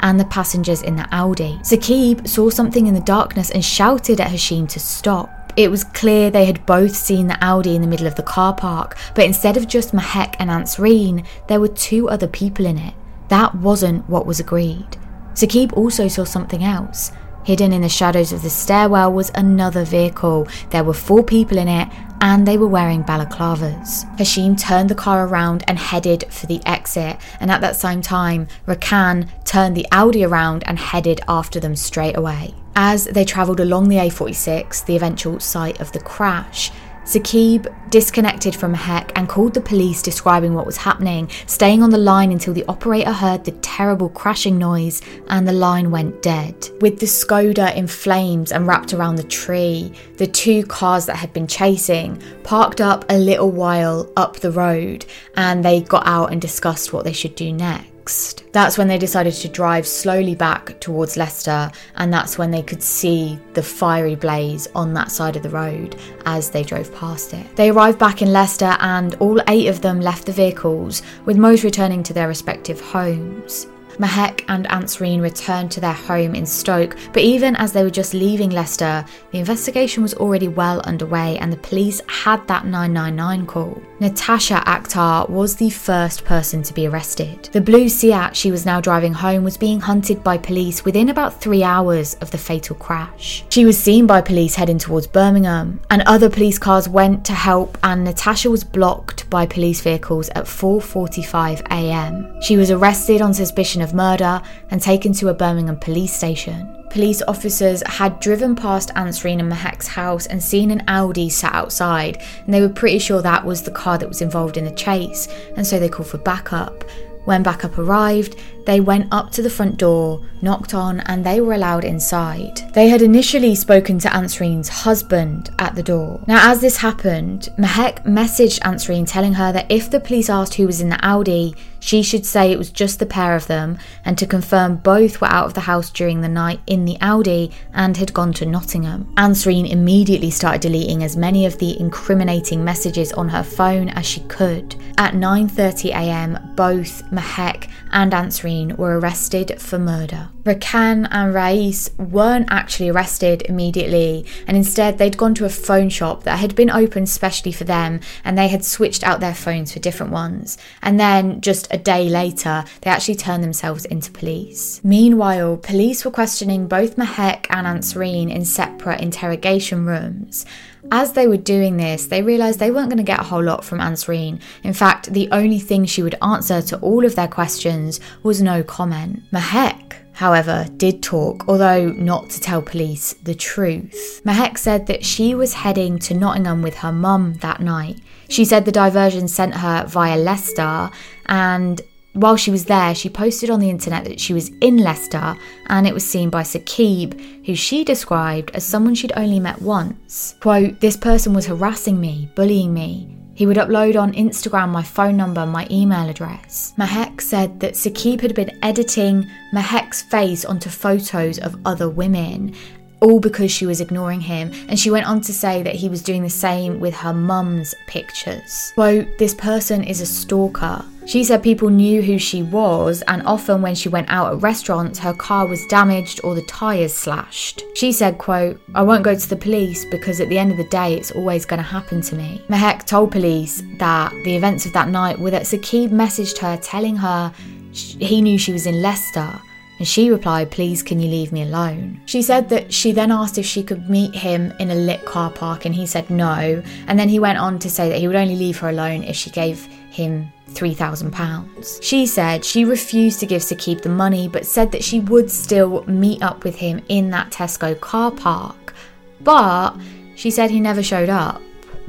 and 0.00 0.18
the 0.18 0.24
passengers 0.26 0.82
in 0.82 0.96
the 0.96 1.08
Audi. 1.12 1.58
Saqib 1.62 2.26
saw 2.26 2.50
something 2.50 2.86
in 2.86 2.94
the 2.94 3.00
dark 3.00 3.19
darkness 3.20 3.50
and 3.50 3.62
shouted 3.62 4.18
at 4.18 4.30
Hashim 4.30 4.66
to 4.70 4.80
stop. 4.80 5.52
It 5.54 5.70
was 5.70 5.84
clear 5.84 6.30
they 6.30 6.46
had 6.46 6.64
both 6.64 6.96
seen 6.96 7.26
the 7.26 7.44
Audi 7.44 7.74
in 7.76 7.82
the 7.82 7.88
middle 7.88 8.06
of 8.06 8.14
the 8.14 8.22
car 8.22 8.54
park, 8.54 8.96
but 9.14 9.26
instead 9.26 9.58
of 9.58 9.68
just 9.68 9.92
Mahek 9.92 10.36
and 10.38 10.48
Ansreen, 10.48 11.26
there 11.46 11.60
were 11.60 11.68
two 11.68 12.08
other 12.08 12.26
people 12.26 12.64
in 12.64 12.78
it. 12.78 12.94
That 13.28 13.54
wasn't 13.54 14.08
what 14.08 14.24
was 14.24 14.40
agreed. 14.40 14.96
Saqib 15.34 15.76
also 15.76 16.08
saw 16.08 16.24
something 16.24 16.64
else. 16.64 17.12
Hidden 17.50 17.72
in 17.72 17.82
the 17.82 17.88
shadows 17.88 18.32
of 18.32 18.42
the 18.42 18.48
stairwell 18.48 19.12
was 19.12 19.32
another 19.34 19.82
vehicle. 19.82 20.46
There 20.70 20.84
were 20.84 20.94
four 20.94 21.24
people 21.24 21.58
in 21.58 21.66
it, 21.66 21.88
and 22.20 22.46
they 22.46 22.56
were 22.56 22.68
wearing 22.68 23.02
balaclavas. 23.02 24.04
Hashim 24.18 24.56
turned 24.56 24.88
the 24.88 24.94
car 24.94 25.26
around 25.26 25.64
and 25.66 25.76
headed 25.76 26.26
for 26.30 26.46
the 26.46 26.60
exit, 26.64 27.16
and 27.40 27.50
at 27.50 27.60
that 27.62 27.74
same 27.74 28.02
time, 28.02 28.46
Rakan 28.68 29.28
turned 29.44 29.76
the 29.76 29.88
Audi 29.90 30.22
around 30.22 30.62
and 30.64 30.78
headed 30.78 31.22
after 31.26 31.58
them 31.58 31.74
straight 31.74 32.16
away. 32.16 32.54
As 32.76 33.06
they 33.06 33.24
travelled 33.24 33.58
along 33.58 33.88
the 33.88 33.96
A46, 33.96 34.84
the 34.84 34.94
eventual 34.94 35.40
site 35.40 35.80
of 35.80 35.90
the 35.90 35.98
crash, 35.98 36.70
Saqib 37.10 37.66
disconnected 37.90 38.54
from 38.54 38.72
Heck 38.72 39.10
and 39.18 39.28
called 39.28 39.52
the 39.52 39.60
police 39.60 40.00
describing 40.00 40.54
what 40.54 40.64
was 40.64 40.76
happening, 40.76 41.28
staying 41.46 41.82
on 41.82 41.90
the 41.90 41.98
line 41.98 42.30
until 42.30 42.54
the 42.54 42.64
operator 42.68 43.10
heard 43.10 43.42
the 43.44 43.50
terrible 43.62 44.08
crashing 44.10 44.56
noise 44.58 45.02
and 45.26 45.48
the 45.48 45.52
line 45.52 45.90
went 45.90 46.22
dead. 46.22 46.68
With 46.80 47.00
the 47.00 47.06
Skoda 47.06 47.74
in 47.74 47.88
flames 47.88 48.52
and 48.52 48.64
wrapped 48.64 48.94
around 48.94 49.16
the 49.16 49.24
tree, 49.24 49.92
the 50.18 50.28
two 50.28 50.62
cars 50.66 51.06
that 51.06 51.16
had 51.16 51.32
been 51.32 51.48
chasing 51.48 52.22
parked 52.44 52.80
up 52.80 53.04
a 53.08 53.18
little 53.18 53.50
while 53.50 54.08
up 54.16 54.36
the 54.36 54.52
road 54.52 55.04
and 55.34 55.64
they 55.64 55.80
got 55.80 56.06
out 56.06 56.30
and 56.30 56.40
discussed 56.40 56.92
what 56.92 57.02
they 57.04 57.12
should 57.12 57.34
do 57.34 57.52
next 57.52 57.90
next. 58.10 58.42
That's 58.52 58.76
when 58.76 58.88
they 58.88 58.98
decided 58.98 59.34
to 59.34 59.48
drive 59.48 59.86
slowly 59.86 60.34
back 60.34 60.78
towards 60.80 61.16
Leicester, 61.16 61.70
and 61.94 62.12
that's 62.12 62.38
when 62.38 62.50
they 62.50 62.62
could 62.62 62.82
see 62.82 63.38
the 63.54 63.62
fiery 63.62 64.16
blaze 64.16 64.66
on 64.74 64.92
that 64.94 65.12
side 65.12 65.36
of 65.36 65.44
the 65.44 65.50
road 65.50 65.96
as 66.26 66.50
they 66.50 66.64
drove 66.64 66.92
past 66.94 67.32
it. 67.32 67.46
They 67.54 67.70
arrived 67.70 67.98
back 67.98 68.22
in 68.22 68.32
Leicester, 68.32 68.76
and 68.80 69.14
all 69.16 69.40
eight 69.48 69.68
of 69.68 69.80
them 69.80 70.00
left 70.00 70.26
the 70.26 70.32
vehicles, 70.32 71.02
with 71.24 71.36
most 71.36 71.62
returning 71.62 72.02
to 72.02 72.12
their 72.12 72.26
respective 72.26 72.80
homes. 72.80 73.68
Mahek 74.00 74.44
and 74.48 74.66
Ansreen 74.68 75.20
returned 75.20 75.70
to 75.72 75.80
their 75.80 75.92
home 75.92 76.34
in 76.34 76.46
Stoke, 76.46 76.96
but 77.12 77.22
even 77.22 77.54
as 77.56 77.72
they 77.72 77.82
were 77.82 77.90
just 77.90 78.14
leaving 78.14 78.48
Leicester, 78.48 79.04
the 79.30 79.38
investigation 79.38 80.02
was 80.02 80.14
already 80.14 80.48
well 80.48 80.80
underway 80.80 81.36
and 81.36 81.52
the 81.52 81.58
police 81.58 82.00
had 82.06 82.46
that 82.48 82.64
999 82.64 83.46
call. 83.46 83.82
Natasha 84.00 84.62
Akhtar 84.66 85.28
was 85.28 85.56
the 85.56 85.68
first 85.68 86.24
person 86.24 86.62
to 86.62 86.72
be 86.72 86.86
arrested. 86.86 87.50
The 87.52 87.60
blue 87.60 87.90
Seat 87.90 88.34
she 88.34 88.50
was 88.50 88.64
now 88.64 88.80
driving 88.80 89.12
home 89.12 89.44
was 89.44 89.58
being 89.58 89.80
hunted 89.80 90.24
by 90.24 90.38
police 90.38 90.86
within 90.86 91.10
about 91.10 91.38
three 91.38 91.62
hours 91.62 92.14
of 92.22 92.30
the 92.30 92.38
fatal 92.38 92.76
crash. 92.76 93.44
She 93.50 93.66
was 93.66 93.78
seen 93.78 94.06
by 94.06 94.22
police 94.22 94.54
heading 94.54 94.78
towards 94.78 95.06
Birmingham, 95.06 95.80
and 95.90 96.02
other 96.06 96.30
police 96.30 96.58
cars 96.58 96.88
went 96.88 97.26
to 97.26 97.34
help, 97.34 97.76
and 97.82 98.04
Natasha 98.04 98.50
was 98.50 98.64
blocked 98.64 99.28
by 99.28 99.44
police 99.44 99.82
vehicles 99.82 100.30
at 100.30 100.46
4:45 100.46 101.60
a.m. 101.70 102.40
She 102.40 102.56
was 102.56 102.70
arrested 102.70 103.20
on 103.20 103.34
suspicion 103.34 103.82
of 103.82 103.89
of 103.90 103.96
murder 103.96 104.40
and 104.70 104.80
taken 104.80 105.12
to 105.14 105.28
a 105.28 105.34
Birmingham 105.34 105.78
police 105.78 106.12
station. 106.12 106.76
Police 106.90 107.22
officers 107.28 107.82
had 107.86 108.18
driven 108.20 108.56
past 108.56 108.90
and 108.94 109.14
Mahek's 109.14 109.86
house 109.86 110.26
and 110.26 110.42
seen 110.42 110.70
an 110.70 110.82
Audi 110.88 111.28
sat 111.28 111.54
outside, 111.54 112.20
and 112.44 112.52
they 112.52 112.60
were 112.60 112.68
pretty 112.68 112.98
sure 112.98 113.22
that 113.22 113.44
was 113.44 113.62
the 113.62 113.70
car 113.70 113.98
that 113.98 114.08
was 114.08 114.22
involved 114.22 114.56
in 114.56 114.64
the 114.64 114.72
chase, 114.72 115.28
and 115.56 115.66
so 115.66 115.78
they 115.78 115.88
called 115.88 116.08
for 116.08 116.18
backup. 116.18 116.84
When 117.26 117.42
backup 117.42 117.78
arrived, 117.78 118.36
they 118.66 118.80
went 118.80 119.12
up 119.12 119.30
to 119.32 119.42
the 119.42 119.50
front 119.50 119.76
door, 119.76 120.24
knocked 120.42 120.74
on, 120.74 121.00
and 121.00 121.24
they 121.24 121.40
were 121.40 121.52
allowed 121.52 121.84
inside. 121.84 122.56
They 122.72 122.88
had 122.88 123.02
initially 123.02 123.54
spoken 123.54 123.98
to 124.00 124.08
Ansreen's 124.08 124.68
husband 124.68 125.50
at 125.58 125.74
the 125.74 125.82
door. 125.82 126.20
Now, 126.26 126.50
as 126.50 126.60
this 126.60 126.78
happened, 126.78 127.50
Mahek 127.58 128.04
messaged 128.04 128.60
Ansreen 128.60 129.06
telling 129.06 129.34
her 129.34 129.52
that 129.52 129.70
if 129.70 129.90
the 129.90 130.00
police 130.00 130.30
asked 130.30 130.54
who 130.54 130.66
was 130.66 130.80
in 130.80 130.88
the 130.88 131.04
Audi, 131.04 131.54
she 131.80 132.02
should 132.02 132.24
say 132.24 132.52
it 132.52 132.58
was 132.58 132.70
just 132.70 132.98
the 132.98 133.06
pair 133.06 133.34
of 133.34 133.46
them, 133.46 133.78
and 134.04 134.16
to 134.18 134.26
confirm 134.26 134.76
both 134.76 135.20
were 135.20 135.32
out 135.32 135.46
of 135.46 135.54
the 135.54 135.60
house 135.60 135.90
during 135.90 136.20
the 136.20 136.28
night 136.28 136.60
in 136.66 136.84
the 136.84 136.98
Audi 137.00 137.50
and 137.72 137.96
had 137.96 138.14
gone 138.14 138.32
to 138.34 138.46
Nottingham. 138.46 139.12
Ansreen 139.16 139.68
immediately 139.68 140.30
started 140.30 140.60
deleting 140.60 141.02
as 141.02 141.16
many 141.16 141.46
of 141.46 141.58
the 141.58 141.78
incriminating 141.80 142.62
messages 142.62 143.12
on 143.12 143.28
her 143.30 143.42
phone 143.42 143.88
as 143.88 144.06
she 144.06 144.20
could. 144.20 144.76
At 144.98 145.14
9:30am, 145.14 146.54
both 146.54 147.02
Mahek 147.10 147.68
and 147.92 148.12
Ansreen 148.12 148.76
were 148.76 148.98
arrested 148.98 149.60
for 149.60 149.78
murder. 149.78 150.28
Rakan 150.44 151.06
and 151.10 151.34
Rais 151.34 151.90
weren't 151.98 152.48
actually 152.50 152.88
arrested 152.88 153.42
immediately, 153.42 154.24
and 154.46 154.56
instead 154.56 154.96
they'd 154.96 155.18
gone 155.18 155.34
to 155.34 155.44
a 155.44 155.50
phone 155.50 155.90
shop 155.90 156.24
that 156.24 156.38
had 156.38 156.54
been 156.54 156.70
opened 156.70 157.08
specially 157.10 157.52
for 157.52 157.64
them 157.64 158.00
and 158.24 158.38
they 158.38 158.48
had 158.48 158.64
switched 158.64 159.04
out 159.04 159.20
their 159.20 159.34
phones 159.34 159.72
for 159.72 159.80
different 159.80 160.12
ones. 160.12 160.56
And 160.82 160.98
then, 160.98 161.40
just 161.40 161.68
a 161.70 161.76
day 161.76 162.08
later, 162.08 162.64
they 162.80 162.90
actually 162.90 163.16
turned 163.16 163.44
themselves 163.44 163.84
into 163.84 164.10
police. 164.10 164.80
Meanwhile, 164.82 165.58
police 165.58 166.04
were 166.04 166.10
questioning 166.10 166.66
both 166.66 166.96
Mahek 166.96 167.46
and 167.50 167.66
Ansreen 167.66 168.34
in 168.34 168.44
separate 168.44 169.00
interrogation 169.00 169.84
rooms. 169.84 170.46
As 170.90 171.12
they 171.12 171.26
were 171.26 171.36
doing 171.36 171.76
this, 171.76 172.06
they 172.06 172.22
realised 172.22 172.58
they 172.58 172.70
weren't 172.70 172.88
going 172.88 172.96
to 172.96 173.02
get 173.02 173.20
a 173.20 173.24
whole 173.24 173.42
lot 173.42 173.64
from 173.64 173.80
Ansreen. 173.80 174.40
In 174.62 174.72
fact, 174.72 175.12
the 175.12 175.28
only 175.30 175.58
thing 175.58 175.84
she 175.84 176.02
would 176.02 176.16
answer 176.22 176.62
to 176.62 176.78
all 176.78 177.04
of 177.04 177.14
their 177.14 177.28
questions 177.28 178.00
was 178.22 178.40
no 178.40 178.62
comment. 178.62 179.22
Mahek 179.30 179.99
however, 180.20 180.66
did 180.76 181.02
talk, 181.02 181.48
although 181.48 181.86
not 181.92 182.28
to 182.28 182.38
tell 182.38 182.60
police 182.60 183.14
the 183.22 183.34
truth. 183.34 184.20
Mahek 184.22 184.58
said 184.58 184.86
that 184.86 185.02
she 185.02 185.34
was 185.34 185.54
heading 185.54 185.98
to 185.98 186.12
Nottingham 186.12 186.60
with 186.60 186.76
her 186.76 186.92
mum 186.92 187.38
that 187.40 187.62
night. 187.62 187.98
She 188.28 188.44
said 188.44 188.66
the 188.66 188.70
diversion 188.70 189.28
sent 189.28 189.54
her 189.54 189.86
via 189.86 190.18
Leicester 190.18 190.90
and 191.24 191.80
while 192.12 192.36
she 192.36 192.50
was 192.50 192.66
there, 192.66 192.94
she 192.94 193.08
posted 193.08 193.48
on 193.48 193.60
the 193.60 193.70
internet 193.70 194.04
that 194.04 194.20
she 194.20 194.34
was 194.34 194.50
in 194.60 194.76
Leicester 194.76 195.36
and 195.68 195.86
it 195.86 195.94
was 195.94 196.04
seen 196.04 196.28
by 196.28 196.42
Saqib, 196.42 197.46
who 197.46 197.54
she 197.54 197.82
described 197.82 198.50
as 198.52 198.62
someone 198.62 198.94
she'd 198.94 199.12
only 199.16 199.40
met 199.40 199.62
once. 199.62 200.34
Quote, 200.40 200.80
This 200.80 200.98
person 200.98 201.32
was 201.32 201.46
harassing 201.46 201.98
me, 201.98 202.28
bullying 202.34 202.74
me. 202.74 203.19
He 203.40 203.46
would 203.46 203.56
upload 203.56 203.98
on 203.98 204.12
Instagram 204.12 204.68
my 204.68 204.82
phone 204.82 205.16
number, 205.16 205.46
my 205.46 205.66
email 205.70 206.10
address. 206.10 206.74
Mahek 206.76 207.22
said 207.22 207.58
that 207.60 207.72
Saqib 207.72 208.20
had 208.20 208.34
been 208.34 208.58
editing 208.62 209.30
Mahek's 209.54 210.02
face 210.02 210.44
onto 210.44 210.68
photos 210.68 211.38
of 211.38 211.58
other 211.64 211.88
women 211.88 212.54
all 213.00 213.20
because 213.20 213.50
she 213.50 213.66
was 213.66 213.80
ignoring 213.80 214.20
him. 214.20 214.52
And 214.68 214.78
she 214.78 214.90
went 214.90 215.06
on 215.06 215.20
to 215.22 215.32
say 215.32 215.62
that 215.62 215.74
he 215.74 215.88
was 215.88 216.02
doing 216.02 216.22
the 216.22 216.30
same 216.30 216.80
with 216.80 216.94
her 216.94 217.12
mum's 217.12 217.74
pictures. 217.86 218.72
Quote, 218.74 219.18
This 219.18 219.34
person 219.34 219.82
is 219.84 220.00
a 220.00 220.06
stalker. 220.06 220.84
She 221.06 221.24
said 221.24 221.42
people 221.42 221.70
knew 221.70 222.02
who 222.02 222.18
she 222.18 222.42
was, 222.42 223.02
and 223.08 223.22
often 223.22 223.62
when 223.62 223.74
she 223.74 223.88
went 223.88 224.10
out 224.10 224.32
at 224.32 224.42
restaurants, 224.42 224.98
her 224.98 225.14
car 225.14 225.46
was 225.46 225.66
damaged 225.66 226.20
or 226.22 226.34
the 226.34 226.42
tyres 226.42 226.94
slashed. 226.94 227.64
She 227.74 227.90
said, 227.90 228.18
quote, 228.18 228.60
I 228.74 228.82
won't 228.82 229.02
go 229.02 229.16
to 229.16 229.28
the 229.28 229.34
police 229.34 229.84
because 229.86 230.20
at 230.20 230.28
the 230.28 230.38
end 230.38 230.52
of 230.52 230.56
the 230.56 230.68
day, 230.68 230.94
it's 230.94 231.10
always 231.10 231.46
going 231.46 231.58
to 231.58 231.64
happen 231.64 232.00
to 232.02 232.14
me. 232.14 232.42
Mahek 232.48 232.86
told 232.86 233.10
police 233.10 233.62
that 233.78 234.12
the 234.24 234.36
events 234.36 234.66
of 234.66 234.72
that 234.74 234.88
night 234.88 235.18
were 235.18 235.30
that 235.30 235.42
Saqib 235.42 235.90
messaged 235.90 236.38
her 236.38 236.56
telling 236.58 236.96
her 236.96 237.32
he 237.72 238.20
knew 238.20 238.38
she 238.38 238.52
was 238.52 238.66
in 238.66 238.82
Leicester 238.82 239.40
and 239.80 239.88
she 239.88 240.10
replied, 240.10 240.50
Please, 240.50 240.82
can 240.82 241.00
you 241.00 241.08
leave 241.08 241.32
me 241.32 241.42
alone? 241.42 242.02
She 242.04 242.20
said 242.20 242.50
that 242.50 242.70
she 242.70 242.92
then 242.92 243.10
asked 243.10 243.38
if 243.38 243.46
she 243.46 243.62
could 243.62 243.88
meet 243.88 244.14
him 244.14 244.52
in 244.60 244.70
a 244.70 244.74
lit 244.74 245.06
car 245.06 245.30
park, 245.30 245.64
and 245.64 245.74
he 245.74 245.86
said 245.86 246.10
no. 246.10 246.62
And 246.86 246.98
then 246.98 247.08
he 247.08 247.18
went 247.18 247.38
on 247.38 247.58
to 247.60 247.70
say 247.70 247.88
that 247.88 247.98
he 247.98 248.06
would 248.06 248.14
only 248.14 248.36
leave 248.36 248.58
her 248.58 248.68
alone 248.68 249.02
if 249.04 249.16
she 249.16 249.30
gave 249.30 249.64
him 249.90 250.30
£3,000. 250.50 251.82
She 251.82 252.04
said 252.04 252.44
she 252.44 252.66
refused 252.66 253.20
to 253.20 253.26
give 253.26 253.40
Saqib 253.40 253.80
the 253.80 253.88
money, 253.88 254.28
but 254.28 254.44
said 254.44 254.70
that 254.72 254.84
she 254.84 255.00
would 255.00 255.30
still 255.30 255.82
meet 255.86 256.22
up 256.22 256.44
with 256.44 256.56
him 256.56 256.82
in 256.90 257.08
that 257.10 257.30
Tesco 257.30 257.80
car 257.80 258.10
park. 258.10 258.74
But 259.22 259.72
she 260.14 260.30
said 260.30 260.50
he 260.50 260.60
never 260.60 260.82
showed 260.82 261.08
up. 261.08 261.40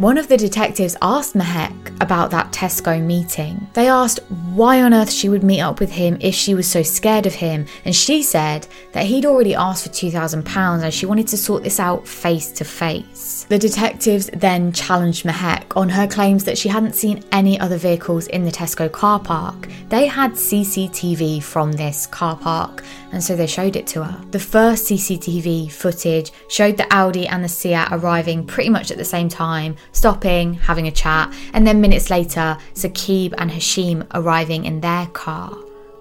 One 0.02 0.18
of 0.18 0.28
the 0.28 0.36
detectives 0.36 0.98
asked 1.00 1.36
Mahek 1.36 2.02
about 2.02 2.32
that 2.32 2.52
Tesco 2.52 3.00
meeting. 3.00 3.68
They 3.74 3.88
asked 3.88 4.20
why 4.56 4.82
on 4.82 4.96
earth 4.96 5.12
she 5.12 5.30
would 5.30 5.44
meet 5.44 5.62
up 5.62 5.80
with 5.80 5.92
him 5.92 6.18
if 6.20 6.34
she 6.34 6.56
was 6.56 6.66
so 6.66 6.82
scared 6.82 7.28
of 7.28 7.36
him, 7.36 7.68
and 7.86 7.96
she 7.96 8.24
said 8.24 8.66
that 8.94 9.06
he'd 9.06 9.28
already 9.28 9.54
asked 9.54 9.84
for 9.84 9.92
£2,000 9.92 10.82
and 10.82 10.92
she 10.92 11.06
wanted 11.06 11.28
to 11.28 11.38
sort 11.38 11.62
this 11.62 11.80
out 11.80 12.08
face 12.08 12.52
to 12.54 12.64
face. 12.64 13.46
The 13.48 13.60
detectives 13.60 14.28
then 14.34 14.72
challenged 14.72 15.24
Mahek 15.24 15.78
on 15.78 15.90
her 15.90 16.08
claims 16.08 16.46
that 16.46 16.58
she 16.58 16.68
hadn't 16.68 16.96
seen 16.96 17.24
any 17.32 17.60
other 17.60 17.78
vehicles 17.78 18.26
in 18.26 18.44
the 18.44 18.52
Tesco 18.52 18.92
car 18.92 19.20
park. 19.20 19.68
They 19.90 20.08
had 20.08 20.32
CCTV 20.32 21.44
from 21.44 21.74
this 21.74 22.08
car 22.08 22.36
park, 22.36 22.84
and 23.12 23.24
so 23.24 23.36
they 23.36 23.47
showed 23.47 23.76
it 23.76 23.88
to 23.88 24.04
her. 24.04 24.26
The 24.32 24.39
first 24.39 24.86
CCTV 24.86 25.71
footage 25.71 26.32
showed 26.47 26.78
the 26.78 26.91
Audi 26.93 27.28
and 27.28 27.43
the 27.43 27.50
Seat 27.50 27.88
arriving 27.91 28.45
pretty 28.45 28.69
much 28.69 28.91
at 28.91 28.97
the 28.97 29.06
same 29.06 29.30
time, 29.30 29.76
stopping, 29.91 30.54
having 30.54 30.88
a 30.88 30.91
chat, 30.91 31.34
and 31.54 31.65
then 31.65 31.82
minutes 31.82 32.10
later, 32.10 32.58
Saqib 32.74 33.34
and 33.38 33.52
Hashim 33.52 34.08
arriving 34.13 34.65
in 34.65 34.82
their 34.82 35.08
car. 35.08 35.56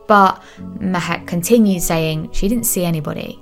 But 0.06 0.42
Mahek 0.58 1.26
continued 1.26 1.82
saying 1.82 2.32
she 2.32 2.48
didn't 2.48 2.66
see 2.66 2.84
anybody. 2.84 3.38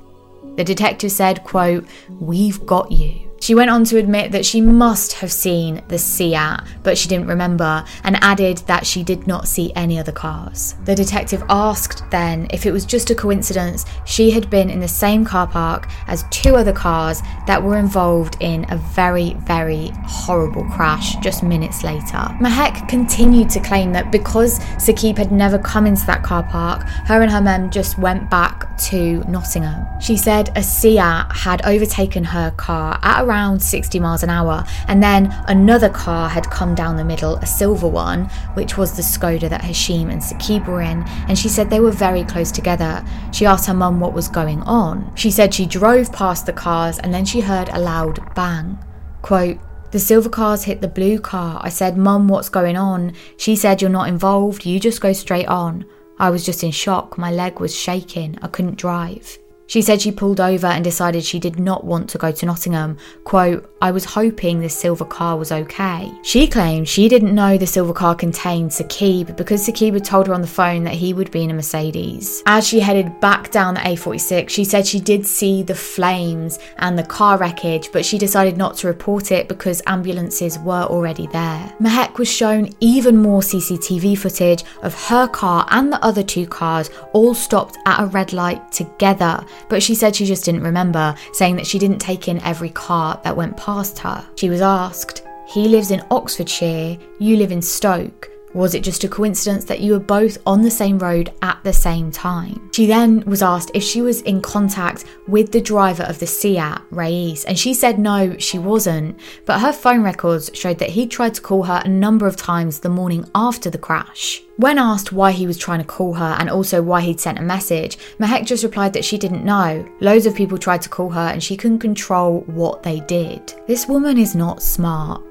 The 0.57 0.65
detective 0.65 1.13
said, 1.13 1.45
quote, 1.45 1.87
We've 2.21 2.65
got 2.67 2.91
you. 2.91 3.28
She 3.41 3.55
went 3.55 3.71
on 3.71 3.85
to 3.85 3.99
admit 3.99 4.33
that 4.33 4.45
she 4.45 4.61
must 4.61 5.15
have 5.15 5.33
seen 5.33 5.83
the 5.89 5.99
Seat, 5.99 6.37
but 6.83 6.99
she 6.99 7.09
didn't 7.09 7.29
remember, 7.29 7.85
and 8.05 8.17
added 8.21 8.59
that 8.67 8.87
she 8.87 9.03
did 9.03 9.27
not 9.27 9.49
see 9.49 9.73
any 9.75 9.99
other 9.99 10.13
cars. 10.13 10.75
The 10.85 10.95
detective 10.95 11.43
asked 11.49 12.03
then 12.11 12.47
if 12.51 12.67
it 12.67 12.73
was 12.73 12.85
just 12.85 13.11
a 13.11 13.15
coincidence 13.15 13.85
she 14.05 14.31
had 14.31 14.51
been 14.51 14.71
in 14.71 14.81
the 14.81 14.89
same 14.89 15.25
car 15.25 15.47
park 15.47 15.89
as 16.07 16.25
two 16.31 16.57
other 16.57 16.73
cars 16.73 17.23
that 17.47 17.63
were 17.63 17.79
involved 17.79 18.37
in 18.41 18.67
a 18.71 18.77
very, 18.77 19.35
very 19.47 19.91
horrible 20.05 20.65
crash 20.65 21.17
just 21.17 21.43
minutes 21.43 21.85
later. 21.85 22.19
Mahek 22.41 22.89
continued 22.89 23.51
to 23.51 23.61
claim 23.61 23.93
that 23.93 24.11
because 24.11 24.59
Saqib 24.77 25.17
had 25.17 25.33
never 25.33 25.59
come 25.59 25.87
into 25.87 26.05
that 26.07 26.23
car 26.23 26.43
park, 26.43 26.83
her 27.07 27.23
and 27.23 27.31
her 27.31 27.41
mum 27.41 27.71
just 27.71 27.99
went 27.99 28.29
back 28.31 28.77
to 28.79 29.23
Nottingham. 29.29 29.87
She 30.01 30.17
said 30.17 30.51
a 30.57 30.63
Seat 30.63 30.99
had 30.99 31.65
overtaken 31.65 32.25
her 32.25 32.51
car 32.53 32.99
at 33.03 33.27
around 33.29 33.61
60 33.61 34.01
miles 34.01 34.23
an 34.23 34.31
hour, 34.31 34.65
and 34.89 35.03
then 35.03 35.35
another 35.49 35.89
car 35.89 36.29
had 36.29 36.51
come 36.51 36.75
down 36.75 36.97
the 36.97 37.05
middle, 37.05 37.37
a 37.37 37.47
silver 37.47 37.89
one, 37.89 38.25
which 38.55 38.77
was 38.77 38.97
the 38.97 39.03
Skoda 39.03 39.49
that 39.49 39.63
Hashim 39.63 40.11
and 40.11 40.23
Saqib 40.23 40.67
were 40.67 40.81
in, 40.81 41.03
and 41.29 41.39
she 41.39 41.49
said 41.49 41.69
they 41.69 41.81
were 41.81 41.91
very 41.91 42.25
close 42.25 42.51
together. 42.51 43.05
She 43.33 43.47
asked 43.47 43.67
her 43.67 43.75
mum 43.75 44.01
what 44.01 44.15
was 44.15 44.29
going 44.29 44.63
on. 44.63 45.15
She 45.15 45.31
said 45.31 45.53
she 45.53 45.67
drove 45.67 46.13
past 46.13 46.47
the 46.47 46.53
cars 46.53 46.99
and 46.99 47.13
then 47.13 47.25
she 47.25 47.41
heard 47.41 47.69
a 47.71 47.79
loud 47.79 48.35
bang. 48.35 48.79
Quote, 49.23 49.59
the 49.91 49.99
silver 49.99 50.29
cars 50.29 50.65
hit 50.65 50.81
the 50.81 50.89
blue 50.89 51.19
car. 51.19 51.61
I 51.63 51.71
said, 51.71 51.97
Mum, 51.97 52.29
what's 52.29 52.51
going 52.51 52.77
on? 52.77 53.15
She 53.39 53.57
said, 53.57 53.81
You're 53.81 53.91
not 53.91 54.09
involved. 54.09 54.67
You 54.67 54.79
just 54.79 55.01
go 55.01 55.15
straight 55.15 55.49
on. 55.49 55.87
I 56.19 56.29
was 56.29 56.45
just 56.45 56.63
in 56.63 56.73
shock. 56.73 57.17
My 57.17 57.31
leg 57.31 57.59
was 57.59 57.75
shaking. 57.75 58.39
I 58.43 58.49
couldn't 58.49 58.77
drive. 58.77 59.39
She 59.69 59.83
said 59.83 60.01
she 60.01 60.11
pulled 60.11 60.41
over 60.41 60.67
and 60.67 60.83
decided 60.83 61.25
she 61.25 61.39
did 61.39 61.61
not 61.61 61.85
want 61.85 62.09
to 62.11 62.19
go 62.19 62.33
to 62.33 62.47
Nottingham. 62.47 62.97
Quote, 63.25 63.71
I 63.83 63.91
was 63.91 64.07
hoping 64.07 64.59
this 64.59 64.75
silver 64.75 65.05
car 65.05 65.37
was 65.37 65.53
okay. 65.53 66.11
She 66.23 66.49
claimed 66.49 66.89
she 66.89 67.07
didn't 67.07 67.35
know 67.35 67.59
the 67.59 67.67
silver 67.67 67.93
car 67.93 68.15
contained 68.15 68.71
Saqib 68.71 69.37
because 69.37 69.69
Saqib 69.69 69.93
had 69.93 70.07
told 70.07 70.27
her 70.27 70.33
on 70.33 70.41
the 70.41 70.47
phone 70.47 70.85
that 70.85 70.95
he 70.95 71.13
would 71.13 71.31
be 71.31 71.45
in 71.45 71.51
a 71.51 71.55
Mercedes. 71.55 72.43
As 72.47 72.67
she 72.67 72.81
headed 72.81 73.21
back 73.21 73.51
down 73.51 73.75
the 73.75 73.81
A46, 73.81 74.49
she 74.49 74.65
said 74.65 74.87
she 74.87 75.01
did 75.01 75.27
see 75.27 75.63
the 75.63 75.75
flames 75.75 76.59
and 76.79 76.99
the 76.99 77.05
car 77.05 77.37
wreckage, 77.37 77.93
but 77.93 78.07
she 78.07 78.17
decided 78.17 78.57
not 78.57 78.75
to 78.79 78.87
report 78.87 79.31
it 79.31 79.49
because 79.49 79.83
ambulances 79.87 80.59
were 80.61 80.85
already 80.85 81.27
there. 81.27 81.75
Mahek 81.79 82.17
was 82.17 82.33
shown 82.33 82.75
even 82.81 83.19
more 83.19 83.43
CCTV 83.43 84.17
footage 84.17 84.65
of 84.83 84.95
her 85.09 85.29
car 85.29 85.67
and 85.71 85.93
the 85.93 86.03
other 86.03 86.23
two 86.23 86.47
cars 86.47 86.91
all 87.13 87.35
stopped 87.35 87.77
at 87.85 88.03
a 88.03 88.07
red 88.07 88.33
light 88.33 88.73
together 88.73 89.45
but 89.69 89.83
she 89.83 89.95
said 89.95 90.15
she 90.15 90.27
just 90.27 90.45
didn't 90.45 90.63
remember, 90.63 91.15
saying 91.33 91.57
that 91.57 91.67
she 91.67 91.79
didn't 91.79 91.99
take 91.99 92.29
in 92.29 92.43
every 92.43 92.71
car 92.71 93.21
that 93.25 93.37
went 93.37 93.57
past 93.57 93.99
her. 94.01 94.27
She 94.37 94.51
was 94.51 94.61
asked, 94.61 95.25
He 95.47 95.69
lives 95.69 95.91
in 95.91 96.05
Oxfordshire, 96.11 96.99
you 97.19 97.37
live 97.37 97.53
in 97.53 97.63
Stoke. 97.63 98.31
Was 98.55 98.75
it 98.75 98.83
just 98.83 99.05
a 99.05 99.09
coincidence 99.09 99.65
that 99.67 99.81
you 99.81 99.93
were 99.93 99.99
both 99.99 100.39
on 100.47 100.63
the 100.63 100.71
same 100.71 100.99
road 100.99 101.33
at 101.43 101.59
the 101.65 101.73
same 101.73 102.11
time? 102.11 102.71
She 102.73 102.87
then 102.87 103.21
was 103.27 103.43
asked 103.43 103.71
if 103.75 103.83
she 103.83 104.01
was 104.01 104.23
in 104.23 104.41
contact 104.41 105.05
with 105.27 105.53
the 105.53 105.61
driver 105.61 106.05
of 106.05 106.19
the 106.19 106.27
Seat, 106.27 106.79
Rais, 106.91 107.45
and 107.45 107.59
she 107.59 107.75
said 107.75 107.99
no, 107.99 108.37
she 108.39 108.59
wasn't. 108.59 109.19
But 109.45 109.61
her 109.61 109.73
phone 109.73 110.03
records 110.03 110.51
showed 110.55 110.79
that 110.79 110.91
he 110.91 111.07
tried 111.07 111.35
to 111.35 111.43
call 111.43 111.65
her 111.65 111.83
a 111.85 111.89
number 111.89 112.27
of 112.27 112.37
times 112.37 112.81
the 112.81 112.89
morning 112.89 113.29
after 113.35 113.69
the 113.69 113.79
crash. 113.79 114.43
When 114.57 114.79
asked 114.79 115.13
why 115.13 115.33
he 115.33 115.47
was 115.47 115.57
trying 115.57 115.79
to 115.79 115.85
call 115.85 116.15
her 116.15 116.37
and 116.39 116.51
also 116.51 116.83
why 116.83 117.03
he'd 117.03 117.21
sent 117.21 117.39
a 117.39 117.43
message, 117.43 117.97
Mahek 118.19 118.45
just 118.45 118.65
replied 118.65 118.93
that 118.95 119.05
she 119.05 119.19
didn't 119.19 119.45
know. 119.45 119.87
Loads 120.01 120.27
of 120.27 120.35
people 120.35 120.59
tried 120.59 120.83
to 120.83 120.89
call 120.89 121.11
her 121.11 121.29
and 121.29 121.43
she 121.43 121.57
couldn't 121.57 121.79
control 121.79 122.41
what 122.47 122.83
they 122.83 123.01
did. 123.01 123.55
This 123.69 123.87
woman 123.87 124.19
is 124.19 124.35
not 124.35 124.63
smart 124.63 125.23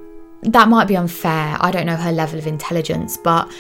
that 0.43 0.69
might 0.69 0.87
be 0.87 0.95
unfair. 0.95 1.57
I 1.59 1.71
don't 1.71 1.85
know 1.85 1.95
her 1.95 2.11
level 2.11 2.39
of 2.39 2.47
intelligence, 2.47 3.17
but 3.17 3.51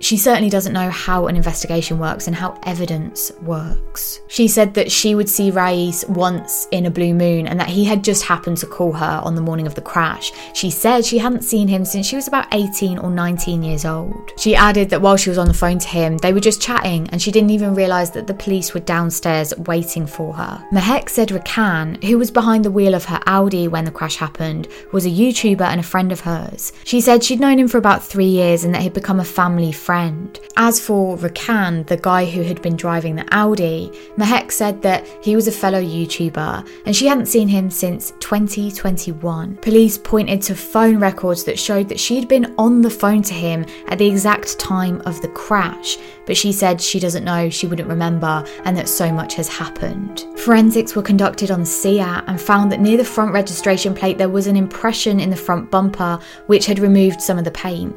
she 0.00 0.16
certainly 0.16 0.48
doesn't 0.48 0.72
know 0.72 0.88
how 0.88 1.26
an 1.26 1.36
investigation 1.36 1.98
works 1.98 2.26
and 2.26 2.34
how 2.34 2.58
evidence 2.62 3.30
works. 3.42 4.20
She 4.28 4.48
said 4.48 4.72
that 4.74 4.90
she 4.90 5.14
would 5.14 5.28
see 5.28 5.50
Rais 5.50 6.06
once 6.08 6.66
in 6.70 6.86
a 6.86 6.90
blue 6.90 7.12
moon 7.12 7.46
and 7.46 7.60
that 7.60 7.68
he 7.68 7.84
had 7.84 8.02
just 8.02 8.24
happened 8.24 8.56
to 8.58 8.66
call 8.66 8.92
her 8.92 9.20
on 9.22 9.34
the 9.34 9.42
morning 9.42 9.66
of 9.66 9.74
the 9.74 9.82
crash. 9.82 10.32
She 10.54 10.70
said 10.70 11.04
she 11.04 11.18
hadn't 11.18 11.42
seen 11.42 11.68
him 11.68 11.84
since 11.84 12.06
she 12.06 12.16
was 12.16 12.26
about 12.26 12.46
18 12.52 12.98
or 12.98 13.10
19 13.10 13.62
years 13.62 13.84
old. 13.84 14.32
She 14.38 14.56
added 14.56 14.88
that 14.88 15.02
while 15.02 15.18
she 15.18 15.28
was 15.28 15.38
on 15.38 15.48
the 15.48 15.54
phone 15.54 15.78
to 15.78 15.88
him, 15.88 16.16
they 16.18 16.32
were 16.32 16.40
just 16.40 16.62
chatting 16.62 17.08
and 17.10 17.20
she 17.20 17.30
didn't 17.30 17.50
even 17.50 17.74
realise 17.74 18.10
that 18.10 18.26
the 18.26 18.34
police 18.34 18.72
were 18.72 18.80
downstairs 18.80 19.56
waiting 19.58 20.06
for 20.06 20.32
her. 20.32 20.66
Mahek 20.72 21.10
said 21.10 21.28
Rakan, 21.28 22.02
who 22.02 22.16
was 22.16 22.30
behind 22.30 22.64
the 22.64 22.70
wheel 22.70 22.94
of 22.94 23.04
her 23.04 23.20
Audi 23.26 23.68
when 23.68 23.84
the 23.84 23.90
crash 23.90 24.16
happened, 24.16 24.66
was 24.92 25.04
a 25.04 25.10
YouTuber 25.10 25.60
and 25.60 25.78
a 25.78 25.84
friend 25.84 26.10
of 26.10 26.20
hers. 26.20 26.72
She 26.84 27.02
said 27.02 27.22
she'd 27.22 27.38
known 27.38 27.58
him 27.58 27.68
for 27.68 27.76
about 27.76 28.02
three 28.02 28.24
years 28.24 28.64
and 28.64 28.74
that 28.74 28.80
he'd 28.80 28.94
become 28.94 29.20
a 29.20 29.24
family 29.24 29.72
friend 29.72 29.89
friend. 29.90 30.38
As 30.56 30.78
for 30.78 31.16
Rakan, 31.16 31.84
the 31.88 31.96
guy 31.96 32.24
who 32.24 32.42
had 32.44 32.62
been 32.62 32.76
driving 32.76 33.16
the 33.16 33.26
Audi, 33.34 33.90
Mahek 34.16 34.52
said 34.52 34.80
that 34.82 35.04
he 35.20 35.34
was 35.34 35.48
a 35.48 35.60
fellow 35.62 35.82
YouTuber 35.82 36.64
and 36.86 36.94
she 36.94 37.08
hadn't 37.08 37.26
seen 37.26 37.48
him 37.48 37.72
since 37.72 38.12
2021. 38.20 39.56
Police 39.56 39.98
pointed 39.98 40.42
to 40.42 40.54
phone 40.54 41.00
records 41.00 41.42
that 41.42 41.58
showed 41.58 41.88
that 41.88 41.98
she'd 41.98 42.28
been 42.28 42.54
on 42.56 42.82
the 42.82 42.88
phone 42.88 43.22
to 43.22 43.34
him 43.34 43.66
at 43.88 43.98
the 43.98 44.06
exact 44.06 44.60
time 44.60 45.02
of 45.06 45.20
the 45.22 45.28
crash, 45.30 45.98
but 46.24 46.36
she 46.36 46.52
said 46.52 46.80
she 46.80 47.00
doesn't 47.00 47.24
know, 47.24 47.50
she 47.50 47.66
wouldn't 47.66 47.88
remember, 47.88 48.44
and 48.64 48.76
that 48.76 48.88
so 48.88 49.10
much 49.10 49.34
has 49.34 49.48
happened. 49.48 50.24
Forensics 50.36 50.94
were 50.94 51.02
conducted 51.02 51.50
on 51.50 51.66
Seat 51.66 51.98
and 52.28 52.40
found 52.40 52.70
that 52.70 52.78
near 52.78 52.96
the 52.96 53.04
front 53.04 53.32
registration 53.32 53.92
plate 53.92 54.18
there 54.18 54.28
was 54.28 54.46
an 54.46 54.54
impression 54.54 55.18
in 55.18 55.30
the 55.30 55.44
front 55.46 55.68
bumper 55.68 56.20
which 56.46 56.66
had 56.66 56.78
removed 56.78 57.20
some 57.20 57.38
of 57.38 57.44
the 57.44 57.50
paint. 57.50 57.92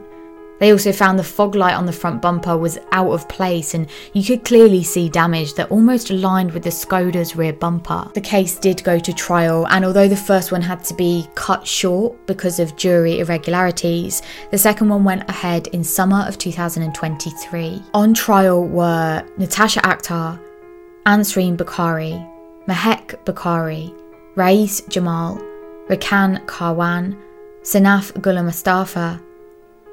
They 0.64 0.72
also 0.72 0.94
found 0.94 1.20
the 1.20 1.26
fog 1.26 1.56
light 1.56 1.76
on 1.76 1.86
the 1.86 1.92
front 1.92 2.22
bumper 2.22 2.56
was 2.56 2.80
out 2.94 3.12
of 3.12 3.28
place 3.28 3.74
and 3.74 3.86
you 4.14 4.24
could 4.24 4.46
clearly 4.46 4.82
see 4.82 5.10
damage 5.10 5.56
that 5.56 5.70
almost 5.70 6.10
aligned 6.10 6.54
with 6.54 6.64
the 6.64 6.70
Skoda's 6.70 7.36
rear 7.36 7.52
bumper. 7.52 8.10
The 8.14 8.22
case 8.22 8.58
did 8.58 8.82
go 8.82 8.98
to 8.98 9.12
trial, 9.12 9.68
and 9.68 9.84
although 9.84 10.08
the 10.08 10.16
first 10.16 10.54
one 10.54 10.62
had 10.62 10.82
to 10.86 10.94
be 10.94 11.28
cut 11.36 11.68
short 11.68 12.16
because 12.28 12.62
of 12.62 12.78
jury 12.78 13.20
irregularities, 13.20 14.22
the 14.52 14.58
second 14.58 14.88
one 14.88 15.04
went 15.04 15.30
ahead 15.30 15.68
in 15.74 15.84
summer 15.84 16.24
of 16.30 16.38
2023. 16.38 17.84
On 17.94 18.14
trial 18.14 18.66
were 18.66 19.22
Natasha 19.38 19.82
Akhtar, 19.82 20.40
Ansreen 21.06 21.58
Bukhari, 21.58 22.26
Mahek 22.70 23.22
Bukhari, 23.26 23.94
Rais 24.38 24.80
Jamal, 24.88 25.36
Rakan 25.90 26.46
Karwan, 26.46 27.22
Sanaf 27.64 28.14
Ghulam 28.14 28.46
Mustafa, 28.46 29.22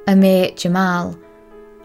Amir 0.07 0.51
Jamal, 0.53 1.19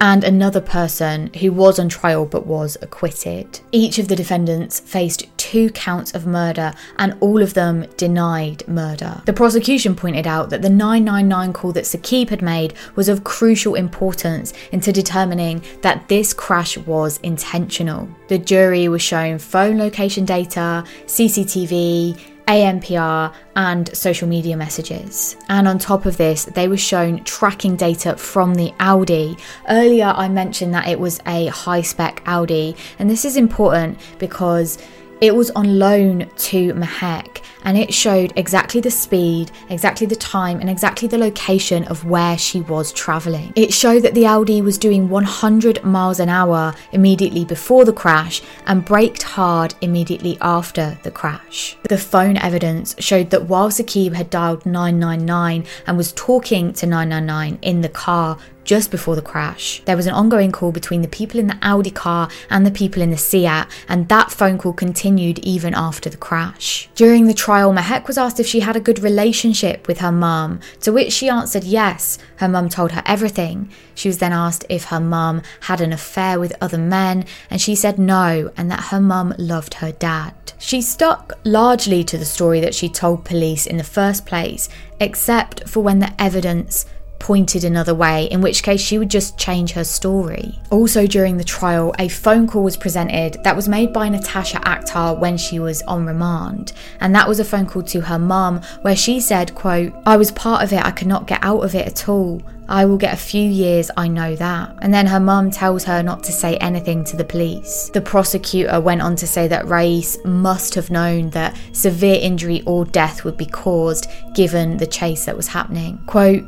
and 0.02 0.24
another 0.24 0.62
person 0.62 1.32
who 1.36 1.52
was 1.52 1.80
on 1.80 1.90
trial 1.90 2.26
but 2.26 2.46
was 2.46 2.78
acquitted. 2.82 3.60
Each 3.72 3.98
of 3.98 4.08
the 4.08 4.16
defendants 4.16 4.80
faced 4.80 5.26
two 5.38 5.70
counts 5.72 6.14
of 6.14 6.28
murder 6.28 6.74
and 6.98 7.16
all 7.22 7.42
of 7.42 7.54
them 7.54 7.86
denied 7.98 8.68
murder. 8.68 9.22
The 9.26 9.34
prosecution 9.34 9.96
pointed 9.96 10.28
out 10.28 10.50
that 10.50 10.62
the 10.62 10.70
999 10.70 11.54
call 11.54 11.72
that 11.74 11.86
Saqib 11.86 12.30
had 12.30 12.42
made 12.42 12.74
was 12.96 13.10
of 13.10 13.24
crucial 13.24 13.76
importance 13.76 14.54
into 14.72 14.92
determining 14.92 15.64
that 15.82 16.08
this 16.08 16.34
crash 16.34 16.78
was 16.78 17.20
intentional. 17.20 18.10
The 18.28 18.38
jury 18.38 18.88
was 18.88 19.02
shown 19.02 19.40
phone 19.40 19.78
location 19.78 20.26
data, 20.26 20.84
CCTV, 21.06 22.35
ANPR, 22.48 23.34
and 23.56 23.96
social 23.96 24.28
media 24.28 24.58
messages. 24.58 25.36
And 25.50 25.68
on 25.68 25.80
top 25.80 26.06
of 26.06 26.18
this, 26.18 26.46
they 26.46 26.68
were 26.68 26.78
shown 26.78 27.24
tracking 27.24 27.76
data 27.76 28.18
from 28.18 28.56
the 28.56 28.74
Audi. 28.80 29.38
Earlier, 29.70 30.14
I 30.16 30.28
mentioned 30.30 30.74
that 30.74 30.88
it 30.88 31.00
was 31.00 31.20
a 31.26 31.48
high 31.48 31.82
spec 31.82 32.22
Audi, 32.26 32.76
and 33.00 33.10
this 33.10 33.26
is 33.26 33.38
important 33.38 34.00
because 34.20 34.78
it 35.22 35.36
was 35.36 35.52
on 35.52 35.80
loan 35.80 36.30
to 36.38 36.74
Mahek 36.74 37.42
and 37.66 37.78
it 37.78 37.94
showed 37.94 38.32
exactly 38.36 38.80
the 38.80 38.92
speed, 38.92 39.52
exactly 39.70 40.06
the 40.06 40.16
time, 40.16 40.60
and 40.60 40.70
exactly 40.70 41.08
the 41.08 41.18
location 41.18 41.84
of 41.86 42.06
where 42.06 42.38
she 42.38 42.62
was 42.62 42.94
travelling. 42.94 43.52
It 43.56 43.74
showed 43.74 44.04
that 44.04 44.14
the 44.14 44.28
Audi 44.28 44.62
was 44.62 44.78
doing 44.78 45.10
100 45.10 45.84
miles 45.84 46.20
an 46.20 46.30
hour 46.30 46.76
immediately 46.92 47.44
before 47.44 47.84
the 47.84 47.92
crash 47.92 48.42
and 48.68 48.86
braked 48.86 49.24
hard 49.24 49.74
immediately 49.82 50.38
after 50.42 50.98
the 51.04 51.12
crash. 51.12 51.76
The 51.90 51.98
phone 51.98 52.38
evidence 52.38 52.96
showed 53.00 53.32
that 53.32 53.48
while 53.48 53.70
Saqib 53.70 54.14
had 54.14 54.30
dialed 54.30 54.66
999 54.66 55.66
and 55.88 55.98
was 55.98 56.14
talking 56.14 56.72
to 56.74 56.86
999 56.86 57.58
in 57.64 57.82
the 57.82 57.90
car 57.90 58.38
just 58.66 58.92
before 58.92 59.16
the 59.16 59.22
crash. 59.22 59.82
There 59.86 59.96
was 59.96 60.08
an 60.08 60.14
ongoing 60.14 60.52
call 60.52 60.72
between 60.72 61.02
the 61.02 61.08
people 61.08 61.40
in 61.40 61.48
the 61.48 61.58
Audi 61.62 61.92
car 61.92 62.30
and 62.50 62.66
the 62.66 62.72
people 62.72 63.02
in 63.02 63.12
the 63.12 63.18
Seat, 63.18 63.66
and 63.88 64.10
that 64.10 64.32
phone 64.32 64.58
call 64.58 64.74
continued 64.74 65.40
even 65.40 65.74
after 65.74 66.10
the 66.10 66.18
crash. 66.18 66.90
During 66.96 67.28
the 67.28 67.34
trial, 67.34 67.72
Mahek 67.72 68.08
was 68.08 68.18
asked 68.18 68.40
if 68.40 68.48
she 68.48 68.62
had 68.62 68.76
a 68.76 68.82
good 68.82 69.00
relationship 69.00 69.88
with 69.88 70.00
her 70.00 70.12
mum, 70.12 70.60
to 70.82 70.92
which 70.92 71.14
she 71.14 71.30
answered 71.30 71.64
yes. 71.64 72.18
Her 72.38 72.50
mum 72.50 72.68
told 72.68 72.92
her 72.92 73.04
everything. 73.06 73.72
She 73.94 74.10
was 74.10 74.18
then 74.18 74.34
asked 74.34 74.66
if 74.68 74.86
her 74.86 75.00
mum 75.00 75.42
had 75.62 75.80
an 75.80 75.94
affair 75.94 76.40
with 76.40 76.56
other 76.60 76.78
men, 76.78 77.26
and 77.50 77.62
she 77.62 77.76
said 77.76 78.00
no, 78.00 78.52
and 78.58 78.70
that 78.72 78.86
her 78.86 79.00
mum 79.00 79.34
loved 79.38 79.76
her 79.76 79.92
dad. 79.92 80.34
She 80.58 80.82
stuck 80.82 81.34
largely 81.44 82.04
to 82.06 82.18
the 82.18 82.26
story 82.26 82.60
that 82.62 82.74
she 82.74 82.90
told 82.90 83.26
police 83.26 83.68
in 83.68 83.78
the 83.78 83.84
first 83.84 84.26
place, 84.26 84.68
except 85.00 85.70
for 85.70 85.82
when 85.82 86.00
the 86.00 86.14
evidence 86.20 86.86
pointed 87.20 87.64
another 87.64 87.94
way, 87.94 88.26
in 88.26 88.42
which 88.42 88.64
case 88.64 88.82
she 88.82 88.98
would 88.98 89.10
just 89.10 89.38
change 89.38 89.72
her 89.72 89.84
story. 89.84 90.60
Also, 90.70 91.08
during 91.08 91.38
the 91.38 91.44
trial, 91.44 91.94
a 92.00 92.08
phone 92.08 92.48
call 92.48 92.64
was 92.64 92.78
presented 92.78 93.44
that 93.44 93.56
was 93.56 93.70
made 93.70 93.94
by 93.94 94.10
Natasha 94.10 94.58
Akhtar 94.60 95.20
when 95.20 95.38
she 95.38 95.60
was 95.60 95.82
on 95.84 96.06
remand, 96.06 96.74
and 97.00 97.16
that 97.16 97.28
was 97.28 97.40
a 97.40 97.46
phone 97.46 97.66
call 97.66 97.84
to 97.84 98.02
her 98.02 98.20
mum 98.20 98.62
where 98.82 98.96
she 98.96 99.20
said, 99.20 99.56
quote, 99.56 99.94
I 100.06 100.18
was 100.18 100.32
part 100.32 100.64
of 100.64 100.74
it, 100.74 100.86
I 100.86 100.92
could 100.92 101.08
not 101.08 101.28
get 101.28 101.44
out 101.44 101.64
of 101.64 101.76
it 101.76 101.88
at 101.88 102.10
all. 102.10 102.42
I 102.68 102.86
will 102.86 102.98
get 102.98 103.14
a 103.14 103.18
few 103.18 103.48
years, 103.48 103.92
I 103.96 104.08
know 104.08 104.36
that. 104.36 104.76
And 104.82 104.94
then 104.94 105.06
her 105.06 105.20
mum 105.20 105.52
tells 105.52 105.84
her 105.84 106.02
not 106.02 106.24
to 106.24 106.32
say 106.32 106.58
anything 106.58 107.04
to 107.06 107.16
the 107.16 107.24
police. 107.24 107.90
The 107.94 108.02
prosecutor 108.02 108.80
went 108.82 109.04
on 109.04 109.16
to 109.18 109.28
say 109.28 109.48
that 109.48 109.68
Rais 109.68 110.18
must 110.26 110.74
have 110.74 110.90
known 110.90 111.30
that 111.32 111.56
severe 111.74 112.18
injury 112.20 112.64
or 112.66 112.86
death 112.86 113.24
would 113.24 113.38
be 113.38 113.46
caused 113.46 114.08
given 114.34 114.78
the 114.78 114.88
chase 114.88 115.26
that 115.26 115.38
was 115.38 115.48
happening. 115.48 116.00
Quote, 116.08 116.44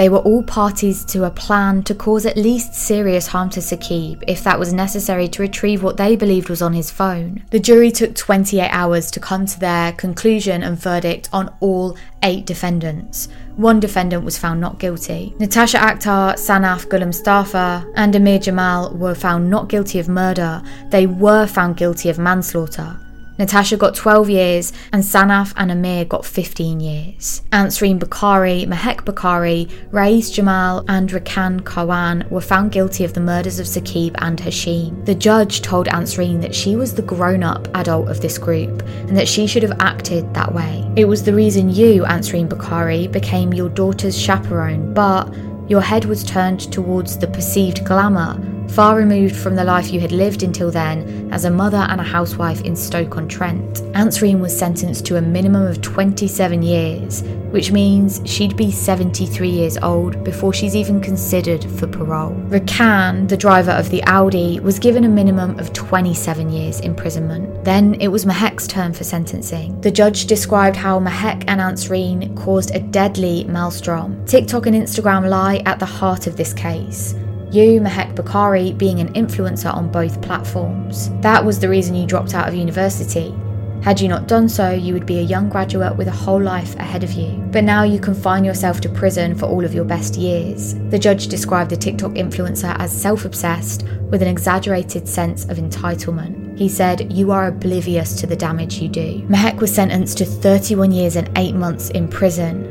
they 0.00 0.08
were 0.08 0.20
all 0.20 0.42
parties 0.42 1.04
to 1.04 1.24
a 1.24 1.30
plan 1.30 1.82
to 1.82 1.94
cause 1.94 2.24
at 2.24 2.38
least 2.38 2.72
serious 2.72 3.26
harm 3.26 3.50
to 3.50 3.60
Saqib 3.60 4.24
if 4.26 4.42
that 4.44 4.58
was 4.58 4.72
necessary 4.72 5.28
to 5.28 5.42
retrieve 5.42 5.82
what 5.82 5.98
they 5.98 6.16
believed 6.16 6.48
was 6.48 6.62
on 6.62 6.72
his 6.72 6.90
phone. 6.90 7.44
The 7.50 7.60
jury 7.60 7.90
took 7.90 8.14
28 8.14 8.70
hours 8.70 9.10
to 9.10 9.20
come 9.20 9.44
to 9.44 9.60
their 9.60 9.92
conclusion 9.92 10.62
and 10.62 10.78
verdict 10.78 11.28
on 11.34 11.54
all 11.60 11.98
eight 12.22 12.46
defendants. 12.46 13.28
One 13.56 13.78
defendant 13.78 14.24
was 14.24 14.38
found 14.38 14.58
not 14.58 14.78
guilty. 14.78 15.34
Natasha 15.38 15.76
Akhtar, 15.76 16.32
Sanaf 16.36 16.86
Ghulam 16.86 17.08
Mustafa, 17.08 17.86
and 17.94 18.16
Amir 18.16 18.38
Jamal 18.38 18.96
were 18.96 19.14
found 19.14 19.50
not 19.50 19.68
guilty 19.68 19.98
of 19.98 20.08
murder. 20.08 20.62
They 20.88 21.06
were 21.06 21.46
found 21.46 21.76
guilty 21.76 22.08
of 22.08 22.18
manslaughter. 22.18 22.98
Natasha 23.40 23.78
got 23.78 23.94
12 23.94 24.28
years, 24.28 24.70
and 24.92 25.02
Sanaf 25.02 25.54
and 25.56 25.72
Amir 25.72 26.04
got 26.04 26.26
15 26.26 26.78
years. 26.78 27.40
Ansreen 27.52 27.98
Bukhari, 27.98 28.66
Mahek 28.66 29.06
Bukhari, 29.06 29.70
Rais 29.90 30.30
Jamal, 30.30 30.84
and 30.88 31.08
Rakan 31.08 31.60
Karwan 31.60 32.30
were 32.30 32.42
found 32.42 32.70
guilty 32.70 33.02
of 33.02 33.14
the 33.14 33.20
murders 33.20 33.58
of 33.58 33.64
Saqib 33.64 34.14
and 34.18 34.38
Hashim. 34.38 35.06
The 35.06 35.14
judge 35.14 35.62
told 35.62 35.86
Ansreen 35.86 36.42
that 36.42 36.54
she 36.54 36.76
was 36.76 36.94
the 36.94 37.00
grown 37.00 37.42
up 37.42 37.66
adult 37.74 38.10
of 38.10 38.20
this 38.20 38.36
group 38.36 38.82
and 39.08 39.16
that 39.16 39.26
she 39.26 39.46
should 39.46 39.62
have 39.62 39.80
acted 39.80 40.34
that 40.34 40.52
way. 40.52 40.86
It 40.94 41.06
was 41.06 41.22
the 41.22 41.32
reason 41.32 41.70
you, 41.70 42.02
Ansreen 42.02 42.46
Bukhari, 42.46 43.10
became 43.10 43.54
your 43.54 43.70
daughter's 43.70 44.20
chaperone, 44.20 44.92
but 44.92 45.32
your 45.66 45.80
head 45.80 46.04
was 46.04 46.24
turned 46.24 46.70
towards 46.70 47.16
the 47.16 47.28
perceived 47.28 47.86
glamour 47.86 48.38
far 48.70 48.96
removed 48.96 49.34
from 49.34 49.56
the 49.56 49.64
life 49.64 49.92
you 49.92 50.00
had 50.00 50.12
lived 50.12 50.42
until 50.42 50.70
then 50.70 51.28
as 51.32 51.44
a 51.44 51.50
mother 51.50 51.86
and 51.88 52.00
a 52.00 52.04
housewife 52.04 52.62
in 52.62 52.76
Stoke-on-Trent. 52.76 53.76
Ansreen 53.94 54.40
was 54.40 54.56
sentenced 54.56 55.04
to 55.06 55.16
a 55.16 55.20
minimum 55.20 55.66
of 55.66 55.82
27 55.82 56.62
years, 56.62 57.22
which 57.50 57.72
means 57.72 58.20
she'd 58.24 58.56
be 58.56 58.70
73 58.70 59.48
years 59.48 59.76
old 59.78 60.22
before 60.22 60.52
she's 60.52 60.76
even 60.76 61.00
considered 61.00 61.64
for 61.64 61.88
parole. 61.88 62.34
Rakan, 62.48 63.28
the 63.28 63.36
driver 63.36 63.72
of 63.72 63.90
the 63.90 64.02
Audi, 64.04 64.60
was 64.60 64.78
given 64.78 65.04
a 65.04 65.08
minimum 65.08 65.58
of 65.58 65.72
27 65.72 66.50
years 66.50 66.80
imprisonment. 66.80 67.64
Then 67.64 67.94
it 67.94 68.08
was 68.08 68.24
Mahek's 68.24 68.68
turn 68.68 68.92
for 68.92 69.04
sentencing. 69.04 69.80
The 69.80 69.90
judge 69.90 70.26
described 70.26 70.76
how 70.76 71.00
Mahek 71.00 71.44
and 71.48 71.60
Ansreen 71.60 72.36
caused 72.36 72.74
a 72.74 72.80
deadly 72.80 73.44
maelstrom. 73.44 74.24
TikTok 74.26 74.66
and 74.66 74.76
Instagram 74.76 75.28
lie 75.28 75.62
at 75.66 75.80
the 75.80 75.86
heart 75.86 76.26
of 76.26 76.36
this 76.36 76.52
case 76.52 77.14
you, 77.54 77.80
Mahek 77.80 78.14
Bukhari, 78.14 78.76
being 78.76 79.00
an 79.00 79.12
influencer 79.14 79.72
on 79.74 79.90
both 79.90 80.20
platforms. 80.22 81.10
That 81.20 81.44
was 81.44 81.58
the 81.58 81.68
reason 81.68 81.94
you 81.94 82.06
dropped 82.06 82.34
out 82.34 82.48
of 82.48 82.54
university. 82.54 83.34
Had 83.82 83.98
you 83.98 84.08
not 84.08 84.28
done 84.28 84.48
so, 84.48 84.70
you 84.70 84.92
would 84.92 85.06
be 85.06 85.20
a 85.20 85.22
young 85.22 85.48
graduate 85.48 85.96
with 85.96 86.06
a 86.06 86.12
whole 86.12 86.40
life 86.40 86.76
ahead 86.76 87.02
of 87.02 87.12
you. 87.12 87.30
But 87.50 87.64
now 87.64 87.82
you 87.82 87.98
confine 87.98 88.44
yourself 88.44 88.80
to 88.82 88.90
prison 88.90 89.34
for 89.34 89.46
all 89.46 89.64
of 89.64 89.72
your 89.72 89.86
best 89.86 90.16
years. 90.16 90.74
The 90.90 90.98
judge 90.98 91.28
described 91.28 91.70
the 91.70 91.78
TikTok 91.78 92.12
influencer 92.12 92.76
as 92.78 92.92
self 92.92 93.24
obsessed 93.24 93.84
with 94.10 94.20
an 94.20 94.28
exaggerated 94.28 95.08
sense 95.08 95.44
of 95.46 95.56
entitlement. 95.56 96.58
He 96.58 96.68
said, 96.68 97.10
You 97.10 97.32
are 97.32 97.46
oblivious 97.46 98.14
to 98.16 98.26
the 98.26 98.36
damage 98.36 98.78
you 98.78 98.88
do. 98.88 99.22
Mahek 99.28 99.56
was 99.60 99.74
sentenced 99.74 100.18
to 100.18 100.26
31 100.26 100.92
years 100.92 101.16
and 101.16 101.30
8 101.36 101.54
months 101.54 101.88
in 101.90 102.06
prison 102.06 102.69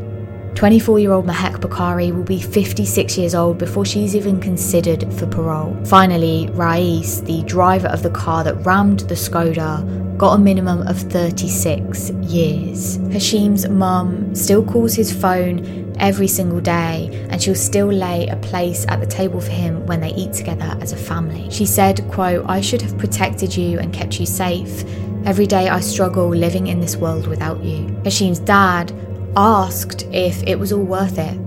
24 0.60 1.00
year 1.00 1.13
old 1.13 1.26
Mahek 1.26 1.56
Bukhari 1.62 2.13
will 2.13 2.26
be 2.26 2.41
56 2.41 3.17
years 3.17 3.34
old 3.34 3.58
before 3.58 3.86
she's 3.86 4.13
even 4.13 4.41
considered 4.41 5.10
for 5.13 5.26
parole. 5.26 5.74
Finally, 5.86 6.50
Rais, 6.52 7.22
the 7.22 7.43
driver 7.43 7.88
of 7.88 8.04
the 8.04 8.10
car 8.10 8.43
that 8.43 8.56
rammed 8.65 9.00
the 9.08 9.15
Skoda, 9.15 10.17
got 10.17 10.34
a 10.34 10.38
minimum 10.38 10.86
of 10.86 11.00
36 11.00 12.10
years. 12.10 12.98
Hashim's 13.10 13.69
mum 13.69 14.36
still 14.36 14.62
calls 14.62 14.95
his 14.95 15.13
phone 15.13 15.95
every 15.98 16.28
single 16.28 16.60
day 16.60 17.26
and 17.30 17.41
she'll 17.41 17.56
still 17.56 17.88
lay 17.88 18.28
a 18.28 18.36
place 18.36 18.86
at 18.89 19.00
the 19.00 19.08
table 19.08 19.39
for 19.39 19.52
him 19.52 19.86
when 19.86 20.02
they 20.02 20.12
eat 20.12 20.34
together 20.34 20.78
as 20.82 20.91
a 20.91 20.98
family. 20.98 21.50
She 21.50 21.65
said, 21.65 22.06
quote, 22.12 22.43
I 22.50 22.60
should 22.60 22.82
have 22.82 22.98
protected 22.98 23.56
you 23.56 23.80
and 23.80 23.93
kept 23.93 24.19
you 24.19 24.26
safe. 24.26 24.84
Every 25.26 25.48
day 25.48 25.69
I 25.69 25.80
struggle 25.80 26.28
living 26.28 26.67
in 26.67 26.82
this 26.82 26.98
world 26.98 27.28
without 27.28 27.63
you. 27.63 27.88
Hashim's 28.04 28.39
dad 28.39 28.91
asked 29.39 30.06
if 30.12 30.43
it 30.43 30.60
was 30.60 30.73
all 30.73 30.84
worth 30.84 31.17
it. 31.17 31.39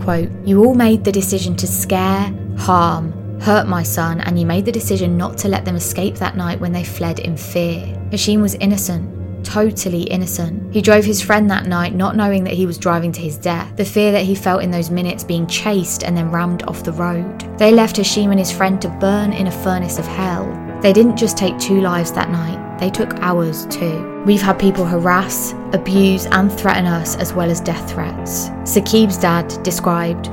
Quote, 0.00 0.30
You 0.44 0.64
all 0.64 0.74
made 0.74 1.02
the 1.02 1.10
decision 1.10 1.56
to 1.56 1.66
scare, 1.66 2.32
harm, 2.56 3.40
hurt 3.40 3.66
my 3.66 3.82
son, 3.82 4.20
and 4.20 4.38
you 4.38 4.46
made 4.46 4.64
the 4.64 4.72
decision 4.72 5.16
not 5.16 5.36
to 5.38 5.48
let 5.48 5.64
them 5.64 5.74
escape 5.74 6.14
that 6.16 6.36
night 6.36 6.60
when 6.60 6.72
they 6.72 6.84
fled 6.84 7.18
in 7.18 7.36
fear. 7.36 7.80
Hashim 8.10 8.40
was 8.40 8.54
innocent, 8.54 9.44
totally 9.44 10.02
innocent. 10.02 10.72
He 10.72 10.80
drove 10.80 11.04
his 11.04 11.20
friend 11.20 11.50
that 11.50 11.66
night 11.66 11.94
not 11.94 12.14
knowing 12.14 12.44
that 12.44 12.54
he 12.54 12.66
was 12.66 12.78
driving 12.78 13.10
to 13.12 13.20
his 13.20 13.36
death, 13.36 13.76
the 13.76 13.84
fear 13.84 14.12
that 14.12 14.24
he 14.24 14.36
felt 14.36 14.62
in 14.62 14.70
those 14.70 14.90
minutes 14.90 15.24
being 15.24 15.48
chased 15.48 16.04
and 16.04 16.16
then 16.16 16.30
rammed 16.30 16.62
off 16.64 16.84
the 16.84 16.92
road. 16.92 17.58
They 17.58 17.72
left 17.72 17.96
Hashim 17.96 18.30
and 18.30 18.38
his 18.38 18.52
friend 18.52 18.80
to 18.80 18.88
burn 18.88 19.32
in 19.32 19.48
a 19.48 19.62
furnace 19.64 19.98
of 19.98 20.06
hell. 20.06 20.46
They 20.80 20.92
didn't 20.92 21.16
just 21.16 21.36
take 21.36 21.58
two 21.58 21.80
lives 21.80 22.12
that 22.12 22.30
night, 22.30 22.63
they 22.84 22.90
took 22.90 23.14
ours 23.20 23.64
too. 23.70 24.22
We've 24.26 24.42
had 24.42 24.58
people 24.58 24.84
harass, 24.84 25.54
abuse, 25.72 26.26
and 26.26 26.52
threaten 26.52 26.84
us, 26.84 27.16
as 27.16 27.32
well 27.32 27.50
as 27.50 27.62
death 27.62 27.90
threats. 27.90 28.50
Saqib's 28.74 29.16
dad 29.16 29.48
described 29.62 30.26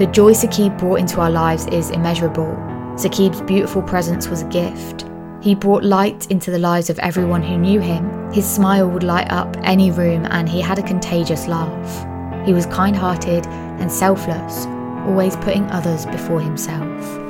The 0.00 0.10
joy 0.10 0.32
Saqib 0.32 0.76
brought 0.80 0.98
into 0.98 1.20
our 1.20 1.30
lives 1.30 1.66
is 1.68 1.90
immeasurable. 1.90 2.56
Saqib's 2.96 3.40
beautiful 3.42 3.82
presence 3.82 4.26
was 4.26 4.42
a 4.42 4.48
gift. 4.48 5.04
He 5.40 5.54
brought 5.54 5.84
light 5.84 6.28
into 6.28 6.50
the 6.50 6.58
lives 6.58 6.90
of 6.90 6.98
everyone 6.98 7.42
who 7.44 7.56
knew 7.56 7.78
him. 7.78 8.32
His 8.32 8.52
smile 8.52 8.88
would 8.90 9.04
light 9.04 9.30
up 9.30 9.56
any 9.62 9.92
room, 9.92 10.26
and 10.28 10.48
he 10.48 10.60
had 10.60 10.80
a 10.80 10.88
contagious 10.92 11.46
laugh. 11.46 12.44
He 12.44 12.52
was 12.52 12.66
kind 12.66 12.96
hearted 12.96 13.46
and 13.46 13.92
selfless, 13.92 14.66
always 15.06 15.36
putting 15.36 15.70
others 15.70 16.04
before 16.06 16.40
himself. 16.40 17.21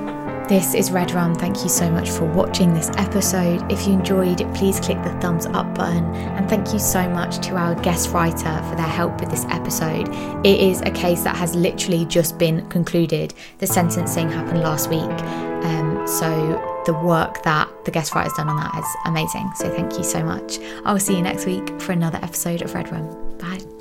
This 0.48 0.74
is 0.74 0.90
REDRUM. 0.90 1.36
Thank 1.38 1.62
you 1.62 1.68
so 1.68 1.90
much 1.90 2.10
for 2.10 2.24
watching 2.24 2.74
this 2.74 2.90
episode. 2.96 3.70
If 3.72 3.86
you 3.86 3.94
enjoyed, 3.94 4.40
it, 4.40 4.54
please 4.54 4.80
click 4.80 5.02
the 5.02 5.18
thumbs 5.20 5.46
up 5.46 5.74
button. 5.74 6.04
And 6.14 6.48
thank 6.48 6.72
you 6.72 6.78
so 6.78 7.08
much 7.08 7.38
to 7.46 7.56
our 7.56 7.74
guest 7.76 8.10
writer 8.10 8.62
for 8.68 8.76
their 8.76 8.86
help 8.86 9.20
with 9.20 9.30
this 9.30 9.46
episode. 9.46 10.08
It 10.44 10.60
is 10.60 10.80
a 10.82 10.90
case 10.90 11.22
that 11.22 11.36
has 11.36 11.54
literally 11.54 12.04
just 12.06 12.38
been 12.38 12.68
concluded. 12.68 13.32
The 13.58 13.66
sentencing 13.66 14.30
happened 14.30 14.60
last 14.60 14.90
week. 14.90 14.98
Um, 15.00 16.06
so 16.06 16.82
the 16.86 16.94
work 16.94 17.42
that 17.44 17.70
the 17.84 17.90
guest 17.92 18.14
writer's 18.14 18.34
done 18.34 18.48
on 18.48 18.56
that 18.56 18.76
is 18.76 18.96
amazing. 19.06 19.50
So 19.54 19.70
thank 19.70 19.96
you 19.96 20.04
so 20.04 20.22
much. 20.22 20.58
I 20.84 20.92
will 20.92 21.00
see 21.00 21.16
you 21.16 21.22
next 21.22 21.46
week 21.46 21.80
for 21.80 21.92
another 21.92 22.18
episode 22.20 22.62
of 22.62 22.72
REDRUM. 22.74 23.38
Bye. 23.38 23.71